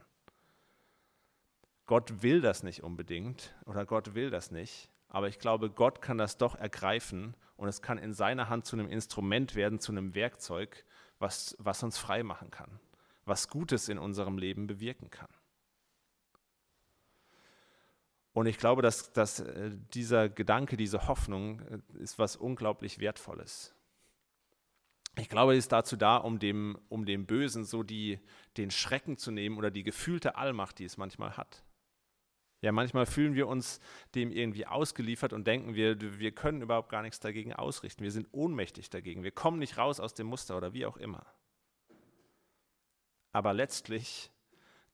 Gott 1.88 2.22
will 2.22 2.40
das 2.40 2.64
nicht 2.64 2.84
unbedingt 2.84 3.54
oder 3.66 3.86
Gott 3.86 4.14
will 4.14 4.30
das 4.30 4.52
nicht, 4.52 4.90
aber 5.10 5.28
ich 5.28 5.40
glaube, 5.40 5.70
Gott 5.70 6.02
kann 6.02 6.18
das 6.18 6.38
doch 6.38 6.56
ergreifen 6.56 7.36
und 7.58 7.68
es 7.68 7.82
kann 7.82 7.98
in 7.98 8.14
seiner 8.14 8.50
Hand 8.50 8.66
zu 8.66 8.76
einem 8.78 8.88
Instrument 8.88 9.56
werden, 9.56 9.80
zu 9.80 9.92
einem 9.92 10.16
Werkzeug, 10.16 10.86
was, 11.18 11.56
was 11.60 11.82
uns 11.82 11.98
frei 11.98 12.24
machen 12.24 12.52
kann, 12.52 12.80
was 13.26 13.48
Gutes 13.50 13.90
in 13.90 13.98
unserem 13.98 14.38
Leben 14.38 14.68
bewirken 14.68 15.10
kann. 15.10 15.30
Und 18.32 18.46
ich 18.46 18.58
glaube, 18.58 18.82
dass, 18.82 19.12
dass 19.12 19.40
äh, 19.40 19.72
dieser 19.94 20.30
Gedanke, 20.30 20.78
diese 20.78 21.08
Hoffnung 21.08 21.60
äh, 21.62 21.80
ist 22.00 22.18
was 22.18 22.36
unglaublich 22.36 23.00
Wertvolles. 23.00 23.76
Ich 25.16 25.30
glaube, 25.30 25.56
ist 25.56 25.72
dazu 25.72 25.96
da, 25.96 26.18
um 26.18 26.40
dem, 26.40 26.78
um 26.90 27.06
dem 27.06 27.26
Bösen 27.26 27.66
so 27.66 27.84
die, 27.84 28.20
den 28.58 28.72
Schrecken 28.72 29.18
zu 29.18 29.32
nehmen 29.32 29.58
oder 29.58 29.70
die 29.70 29.84
gefühlte 29.84 30.36
Allmacht, 30.36 30.80
die 30.80 30.86
es 30.86 30.98
manchmal 30.98 31.38
hat. 31.38 31.64
Ja, 32.62 32.72
manchmal 32.72 33.06
fühlen 33.06 33.36
wir 33.36 33.48
uns 33.48 33.80
dem 34.16 34.32
irgendwie 34.32 34.66
ausgeliefert 34.66 35.34
und 35.34 35.46
denken, 35.46 35.76
wir, 35.76 36.00
wir 36.20 36.32
können 36.32 36.62
überhaupt 36.62 36.90
gar 36.90 37.02
nichts 37.02 37.20
dagegen 37.20 37.54
ausrichten. 37.54 38.04
Wir 38.04 38.12
sind 38.12 38.30
ohnmächtig 38.32 38.90
dagegen. 38.90 39.24
Wir 39.24 39.32
kommen 39.32 39.60
nicht 39.60 39.78
raus 39.78 40.00
aus 40.00 40.14
dem 40.14 40.28
Muster 40.28 40.56
oder 40.58 40.74
wie 40.74 40.86
auch 40.86 40.98
immer. 40.98 41.26
Aber 43.34 43.54
letztlich 43.54 44.32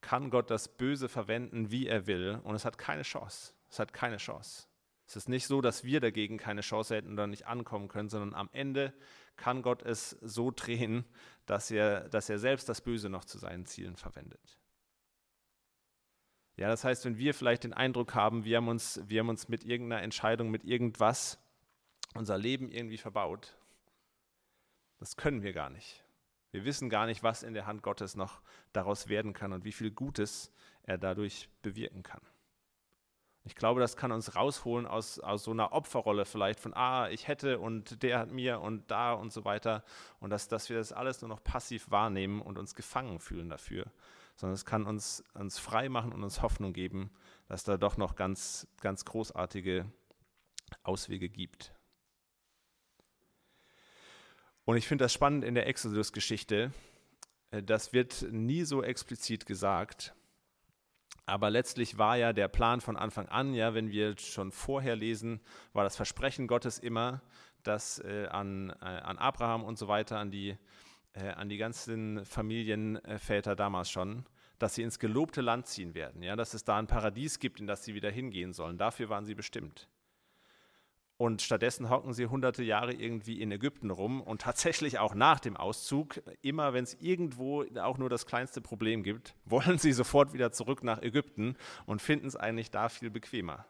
kann 0.01 0.31
Gott 0.31 0.49
das 0.49 0.67
Böse 0.67 1.09
verwenden, 1.09 1.71
wie 1.71 1.87
er 1.87 2.07
will, 2.07 2.39
und 2.43 2.55
es 2.55 2.65
hat 2.65 2.77
keine 2.77 3.03
Chance. 3.03 3.53
Es 3.69 3.79
hat 3.79 3.93
keine 3.93 4.17
Chance. 4.17 4.67
Es 5.05 5.15
ist 5.15 5.29
nicht 5.29 5.45
so, 5.45 5.61
dass 5.61 5.83
wir 5.83 5.99
dagegen 5.99 6.37
keine 6.37 6.61
Chance 6.61 6.95
hätten 6.95 7.13
oder 7.13 7.27
nicht 7.27 7.47
ankommen 7.47 7.87
können, 7.87 8.09
sondern 8.09 8.33
am 8.33 8.49
Ende 8.51 8.93
kann 9.39 9.63
Gott 9.63 9.81
es 9.81 10.11
so 10.21 10.51
drehen, 10.51 11.05
dass 11.45 11.71
er, 11.71 12.07
dass 12.09 12.29
er 12.29 12.37
selbst 12.37 12.69
das 12.69 12.81
Böse 12.81 13.09
noch 13.09 13.25
zu 13.25 13.39
seinen 13.39 13.65
Zielen 13.65 13.95
verwendet. 13.95 14.59
Ja, 16.57 16.67
das 16.67 16.83
heißt, 16.83 17.05
wenn 17.05 17.17
wir 17.17 17.33
vielleicht 17.33 17.63
den 17.63 17.73
Eindruck 17.73 18.13
haben, 18.13 18.43
wir 18.43 18.57
haben 18.57 18.67
uns, 18.67 19.01
wir 19.07 19.21
haben 19.21 19.29
uns 19.29 19.47
mit 19.47 19.63
irgendeiner 19.63 20.03
Entscheidung, 20.03 20.51
mit 20.51 20.65
irgendwas 20.65 21.39
unser 22.15 22.37
Leben 22.37 22.69
irgendwie 22.69 22.97
verbaut, 22.97 23.55
das 24.99 25.15
können 25.15 25.41
wir 25.41 25.53
gar 25.53 25.69
nicht. 25.69 26.03
Wir 26.51 26.65
wissen 26.65 26.89
gar 26.89 27.05
nicht, 27.05 27.23
was 27.23 27.43
in 27.43 27.53
der 27.53 27.65
Hand 27.65 27.81
Gottes 27.81 28.15
noch 28.15 28.41
daraus 28.73 29.07
werden 29.07 29.33
kann 29.33 29.53
und 29.53 29.63
wie 29.63 29.71
viel 29.71 29.91
Gutes 29.91 30.51
er 30.83 30.97
dadurch 30.97 31.47
bewirken 31.61 32.03
kann. 32.03 32.21
Ich 33.49 33.55
glaube, 33.55 33.81
das 33.81 33.97
kann 33.97 34.11
uns 34.11 34.35
rausholen 34.35 34.85
aus, 34.85 35.17
aus 35.17 35.43
so 35.43 35.49
einer 35.49 35.71
Opferrolle 35.71 36.25
vielleicht 36.25 36.59
von, 36.59 36.75
ah, 36.75 37.09
ich 37.09 37.27
hätte 37.27 37.57
und 37.57 38.03
der 38.03 38.19
hat 38.19 38.29
mir 38.29 38.61
und 38.61 38.91
da 38.91 39.13
und 39.13 39.33
so 39.33 39.43
weiter. 39.43 39.83
Und 40.19 40.29
dass, 40.29 40.47
dass 40.47 40.69
wir 40.69 40.77
das 40.77 40.93
alles 40.93 41.21
nur 41.21 41.29
noch 41.29 41.43
passiv 41.43 41.89
wahrnehmen 41.89 42.43
und 42.43 42.59
uns 42.59 42.75
gefangen 42.75 43.19
fühlen 43.19 43.49
dafür. 43.49 43.87
Sondern 44.35 44.53
es 44.53 44.65
kann 44.65 44.85
uns, 44.85 45.23
uns 45.33 45.57
frei 45.57 45.89
machen 45.89 46.13
und 46.13 46.23
uns 46.23 46.43
Hoffnung 46.43 46.73
geben, 46.73 47.09
dass 47.47 47.63
da 47.63 47.77
doch 47.77 47.97
noch 47.97 48.15
ganz, 48.15 48.67
ganz 48.81 49.03
großartige 49.03 49.91
Auswege 50.83 51.27
gibt. 51.27 51.73
Und 54.63 54.77
ich 54.77 54.87
finde 54.87 55.05
das 55.05 55.13
spannend 55.13 55.43
in 55.43 55.55
der 55.55 55.65
Exodus-Geschichte. 55.65 56.71
Äh, 57.49 57.63
das 57.63 57.93
wird 57.93 58.27
nie 58.29 58.63
so 58.63 58.83
explizit 58.83 59.47
gesagt. 59.47 60.13
Aber 61.29 61.49
letztlich 61.49 61.97
war 61.97 62.17
ja 62.17 62.33
der 62.33 62.47
Plan 62.47 62.81
von 62.81 62.97
Anfang 62.97 63.27
an, 63.29 63.53
ja, 63.53 63.73
wenn 63.73 63.91
wir 63.91 64.17
schon 64.17 64.51
vorher 64.51 64.95
lesen, 64.95 65.39
war 65.73 65.83
das 65.83 65.95
Versprechen 65.95 66.47
Gottes 66.47 66.79
immer, 66.79 67.21
dass 67.63 67.99
äh, 67.99 68.27
an, 68.27 68.71
äh, 68.81 68.85
an 68.85 69.17
Abraham 69.17 69.63
und 69.63 69.77
so 69.77 69.87
weiter, 69.87 70.17
an 70.17 70.31
die, 70.31 70.57
äh, 71.13 71.29
an 71.29 71.49
die 71.49 71.57
ganzen 71.57 72.25
Familienväter 72.25 73.55
damals 73.55 73.89
schon, 73.89 74.25
dass 74.57 74.75
sie 74.75 74.83
ins 74.83 74.99
gelobte 74.99 75.41
Land 75.41 75.67
ziehen 75.67 75.93
werden, 75.93 76.23
ja, 76.23 76.35
dass 76.35 76.53
es 76.53 76.63
da 76.63 76.77
ein 76.77 76.87
Paradies 76.87 77.39
gibt, 77.39 77.59
in 77.59 77.67
das 77.67 77.83
sie 77.83 77.93
wieder 77.93 78.11
hingehen 78.11 78.53
sollen. 78.53 78.77
Dafür 78.77 79.09
waren 79.09 79.25
sie 79.25 79.35
bestimmt. 79.35 79.87
Und 81.19 81.41
stattdessen 81.41 81.89
hocken 81.89 82.13
sie 82.13 82.27
hunderte 82.27 82.63
Jahre 82.63 82.93
irgendwie 82.93 83.41
in 83.41 83.51
Ägypten 83.51 83.91
rum 83.91 84.21
und 84.21 84.39
tatsächlich 84.39 84.99
auch 84.99 85.13
nach 85.13 85.41
dem 85.41 85.57
Auszug, 85.57 86.21
immer 86.41 86.71
wenn 86.71 86.85
es 86.85 86.93
irgendwo 87.01 87.65
auch 87.77 87.97
nur 87.97 88.09
das 88.09 88.25
kleinste 88.25 88.61
Problem 88.61 89.03
gibt, 89.03 89.35
wollen 89.45 89.77
sie 89.77 89.91
sofort 89.91 90.31
wieder 90.31 90.53
zurück 90.53 90.81
nach 90.81 91.01
Ägypten 91.01 91.57
und 91.85 92.01
finden 92.01 92.25
es 92.25 92.37
eigentlich 92.37 92.71
da 92.71 92.87
viel 92.87 93.09
bequemer. 93.09 93.65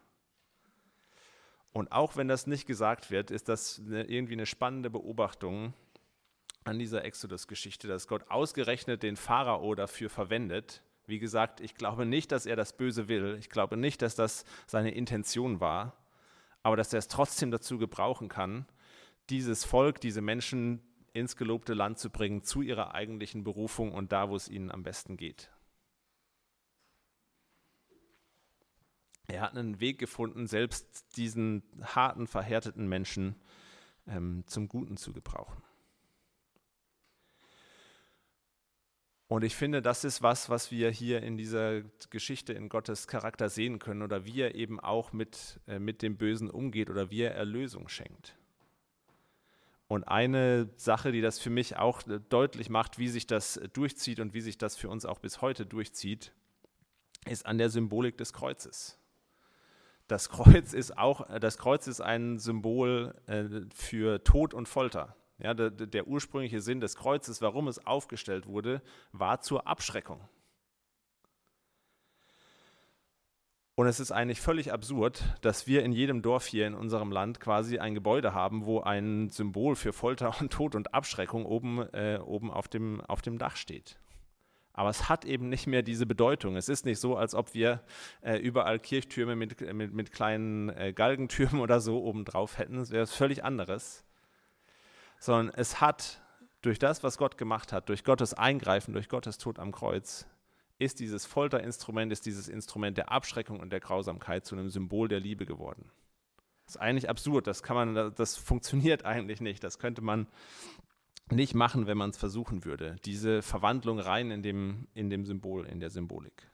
Und 1.72 1.90
auch 1.90 2.14
wenn 2.14 2.28
das 2.28 2.46
nicht 2.46 2.68
gesagt 2.68 3.10
wird, 3.10 3.32
ist 3.32 3.48
das 3.48 3.82
eine, 3.84 4.04
irgendwie 4.04 4.34
eine 4.34 4.46
spannende 4.46 4.88
Beobachtung 4.88 5.74
an 6.62 6.78
dieser 6.78 7.04
Exodus-Geschichte, 7.04 7.88
dass 7.88 8.06
Gott 8.06 8.30
ausgerechnet 8.30 9.02
den 9.02 9.16
Pharao 9.16 9.74
dafür 9.74 10.08
verwendet. 10.08 10.84
Wie 11.06 11.18
gesagt, 11.18 11.60
ich 11.60 11.74
glaube 11.74 12.06
nicht, 12.06 12.30
dass 12.30 12.46
er 12.46 12.54
das 12.54 12.76
Böse 12.76 13.08
will. 13.08 13.38
Ich 13.40 13.50
glaube 13.50 13.76
nicht, 13.76 14.02
dass 14.02 14.14
das 14.14 14.44
seine 14.68 14.92
Intention 14.92 15.58
war 15.58 15.96
aber 16.62 16.76
dass 16.76 16.92
er 16.92 16.98
es 16.98 17.08
trotzdem 17.08 17.50
dazu 17.50 17.78
gebrauchen 17.78 18.28
kann, 18.28 18.66
dieses 19.30 19.64
Volk, 19.64 20.00
diese 20.00 20.20
Menschen 20.20 20.82
ins 21.12 21.36
gelobte 21.36 21.74
Land 21.74 21.98
zu 21.98 22.10
bringen, 22.10 22.42
zu 22.42 22.62
ihrer 22.62 22.94
eigentlichen 22.94 23.44
Berufung 23.44 23.92
und 23.92 24.12
da, 24.12 24.28
wo 24.28 24.36
es 24.36 24.48
ihnen 24.48 24.70
am 24.70 24.82
besten 24.82 25.16
geht. 25.16 25.50
Er 29.26 29.42
hat 29.42 29.56
einen 29.56 29.80
Weg 29.80 29.98
gefunden, 29.98 30.46
selbst 30.46 31.16
diesen 31.16 31.62
harten, 31.82 32.26
verhärteten 32.26 32.88
Menschen 32.88 33.36
ähm, 34.06 34.42
zum 34.46 34.66
Guten 34.66 34.96
zu 34.96 35.12
gebrauchen. 35.12 35.62
Und 39.30 39.44
ich 39.44 39.54
finde, 39.54 39.80
das 39.80 40.02
ist 40.02 40.22
was, 40.22 40.50
was 40.50 40.72
wir 40.72 40.90
hier 40.90 41.22
in 41.22 41.36
dieser 41.36 41.82
Geschichte 42.10 42.52
in 42.52 42.68
Gottes 42.68 43.06
Charakter 43.06 43.48
sehen 43.48 43.78
können 43.78 44.02
oder 44.02 44.24
wie 44.24 44.40
er 44.40 44.56
eben 44.56 44.80
auch 44.80 45.12
mit, 45.12 45.60
äh, 45.68 45.78
mit 45.78 46.02
dem 46.02 46.16
Bösen 46.16 46.50
umgeht 46.50 46.90
oder 46.90 47.12
wie 47.12 47.20
er 47.20 47.36
Erlösung 47.36 47.88
schenkt. 47.88 48.36
Und 49.86 50.02
eine 50.02 50.68
Sache, 50.74 51.12
die 51.12 51.20
das 51.20 51.38
für 51.38 51.48
mich 51.48 51.76
auch 51.76 52.04
äh, 52.08 52.18
deutlich 52.28 52.70
macht, 52.70 52.98
wie 52.98 53.06
sich 53.06 53.28
das 53.28 53.60
durchzieht 53.72 54.18
und 54.18 54.34
wie 54.34 54.40
sich 54.40 54.58
das 54.58 54.74
für 54.74 54.88
uns 54.88 55.06
auch 55.06 55.20
bis 55.20 55.40
heute 55.40 55.64
durchzieht, 55.64 56.32
ist 57.24 57.46
an 57.46 57.56
der 57.56 57.70
Symbolik 57.70 58.18
des 58.18 58.32
Kreuzes. 58.32 58.98
Das 60.08 60.28
Kreuz 60.28 60.72
ist 60.72 60.98
auch, 60.98 61.30
äh, 61.30 61.38
das 61.38 61.56
Kreuz 61.56 61.86
ist 61.86 62.00
ein 62.00 62.40
Symbol 62.40 63.14
äh, 63.28 63.44
für 63.72 64.24
Tod 64.24 64.54
und 64.54 64.66
Folter. 64.66 65.14
Ja, 65.42 65.54
der, 65.54 65.70
der 65.70 66.06
ursprüngliche 66.06 66.60
Sinn 66.60 66.80
des 66.80 66.96
Kreuzes, 66.96 67.40
warum 67.40 67.68
es 67.68 67.84
aufgestellt 67.86 68.46
wurde, 68.46 68.82
war 69.12 69.40
zur 69.40 69.66
Abschreckung. 69.66 70.20
Und 73.80 73.86
es 73.86 73.98
ist 73.98 74.12
eigentlich 74.12 74.42
völlig 74.42 74.72
absurd, 74.72 75.24
dass 75.40 75.66
wir 75.66 75.82
in 75.82 75.92
jedem 75.92 76.20
Dorf 76.20 76.44
hier 76.44 76.66
in 76.66 76.74
unserem 76.74 77.10
Land 77.10 77.40
quasi 77.40 77.78
ein 77.78 77.94
Gebäude 77.94 78.34
haben, 78.34 78.66
wo 78.66 78.80
ein 78.80 79.30
Symbol 79.30 79.74
für 79.74 79.94
Folter 79.94 80.34
und 80.38 80.52
Tod 80.52 80.74
und 80.74 80.92
Abschreckung 80.92 81.46
oben, 81.46 81.88
äh, 81.94 82.18
oben 82.22 82.50
auf, 82.50 82.68
dem, 82.68 83.00
auf 83.00 83.22
dem 83.22 83.38
Dach 83.38 83.56
steht. 83.56 83.98
Aber 84.74 84.90
es 84.90 85.08
hat 85.08 85.24
eben 85.24 85.48
nicht 85.48 85.66
mehr 85.66 85.82
diese 85.82 86.04
Bedeutung. 86.04 86.56
Es 86.56 86.68
ist 86.68 86.84
nicht 86.84 87.00
so, 87.00 87.16
als 87.16 87.34
ob 87.34 87.54
wir 87.54 87.82
äh, 88.20 88.36
überall 88.36 88.78
Kirchtürme 88.78 89.34
mit, 89.34 89.58
mit, 89.72 89.94
mit 89.94 90.12
kleinen 90.12 90.68
äh, 90.68 90.92
Galgentürmen 90.94 91.62
oder 91.62 91.80
so 91.80 92.02
oben 92.02 92.26
drauf 92.26 92.58
hätten. 92.58 92.76
Es 92.76 92.90
wäre 92.90 93.06
völlig 93.06 93.44
anderes 93.44 94.04
sondern 95.20 95.54
es 95.54 95.80
hat 95.80 96.20
durch 96.62 96.78
das, 96.78 97.04
was 97.04 97.18
Gott 97.18 97.38
gemacht 97.38 97.72
hat, 97.72 97.88
durch 97.88 98.02
Gottes 98.02 98.34
Eingreifen, 98.34 98.92
durch 98.92 99.08
Gottes 99.08 99.38
Tod 99.38 99.58
am 99.58 99.70
Kreuz, 99.70 100.26
ist 100.78 100.98
dieses 100.98 101.26
Folterinstrument, 101.26 102.10
ist 102.10 102.26
dieses 102.26 102.48
Instrument 102.48 102.96
der 102.96 103.12
Abschreckung 103.12 103.60
und 103.60 103.70
der 103.70 103.80
Grausamkeit 103.80 104.46
zu 104.46 104.56
einem 104.56 104.70
Symbol 104.70 105.08
der 105.08 105.20
Liebe 105.20 105.46
geworden. 105.46 105.90
Das 106.64 106.76
ist 106.76 106.80
eigentlich 106.80 107.08
absurd, 107.10 107.46
das 107.46 107.62
kann 107.62 107.76
man, 107.76 108.14
das 108.14 108.36
funktioniert 108.36 109.04
eigentlich 109.04 109.40
nicht. 109.40 109.62
Das 109.62 109.78
könnte 109.78 110.00
man 110.02 110.26
nicht 111.30 111.54
machen, 111.54 111.86
wenn 111.86 111.98
man 111.98 112.10
es 112.10 112.16
versuchen 112.16 112.64
würde. 112.64 112.96
Diese 113.04 113.42
Verwandlung 113.42 113.98
rein 113.98 114.30
in 114.30 114.42
dem, 114.42 114.88
in 114.94 115.10
dem 115.10 115.26
Symbol, 115.26 115.66
in 115.66 115.80
der 115.80 115.90
Symbolik. 115.90 116.50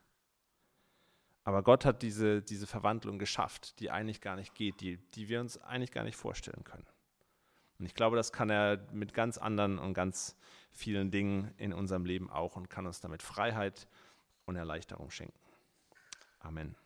Aber 1.45 1.63
Gott 1.63 1.85
hat 1.85 2.03
diese, 2.03 2.43
diese 2.43 2.67
Verwandlung 2.67 3.21
geschafft, 3.21 3.79
die 3.79 3.91
eigentlich 3.91 4.21
gar 4.21 4.35
nicht 4.35 4.55
geht, 4.55 4.81
die, 4.81 4.99
die 5.15 5.29
wir 5.29 5.41
uns 5.41 5.59
eigentlich 5.59 5.93
gar 5.93 6.03
nicht 6.03 6.17
vorstellen 6.17 6.65
können. 6.65 6.85
Und 7.79 7.87
ich 7.87 7.95
glaube, 7.95 8.17
das 8.17 8.33
kann 8.33 8.51
er 8.51 8.87
mit 8.93 9.13
ganz 9.15 9.39
anderen 9.39 9.79
und 9.79 9.95
ganz 9.95 10.37
vielen 10.73 11.11
Dingen 11.11 11.53
in 11.57 11.73
unserem 11.73 12.05
Leben 12.05 12.31
auch 12.31 12.57
und 12.57 12.71
kann 12.71 12.87
uns 12.87 13.01
damit 13.01 13.23
Freiheit 13.23 13.89
und 14.45 14.57
Erleichterung 14.57 15.11
schenken. 15.11 15.39
Amen. 16.41 16.77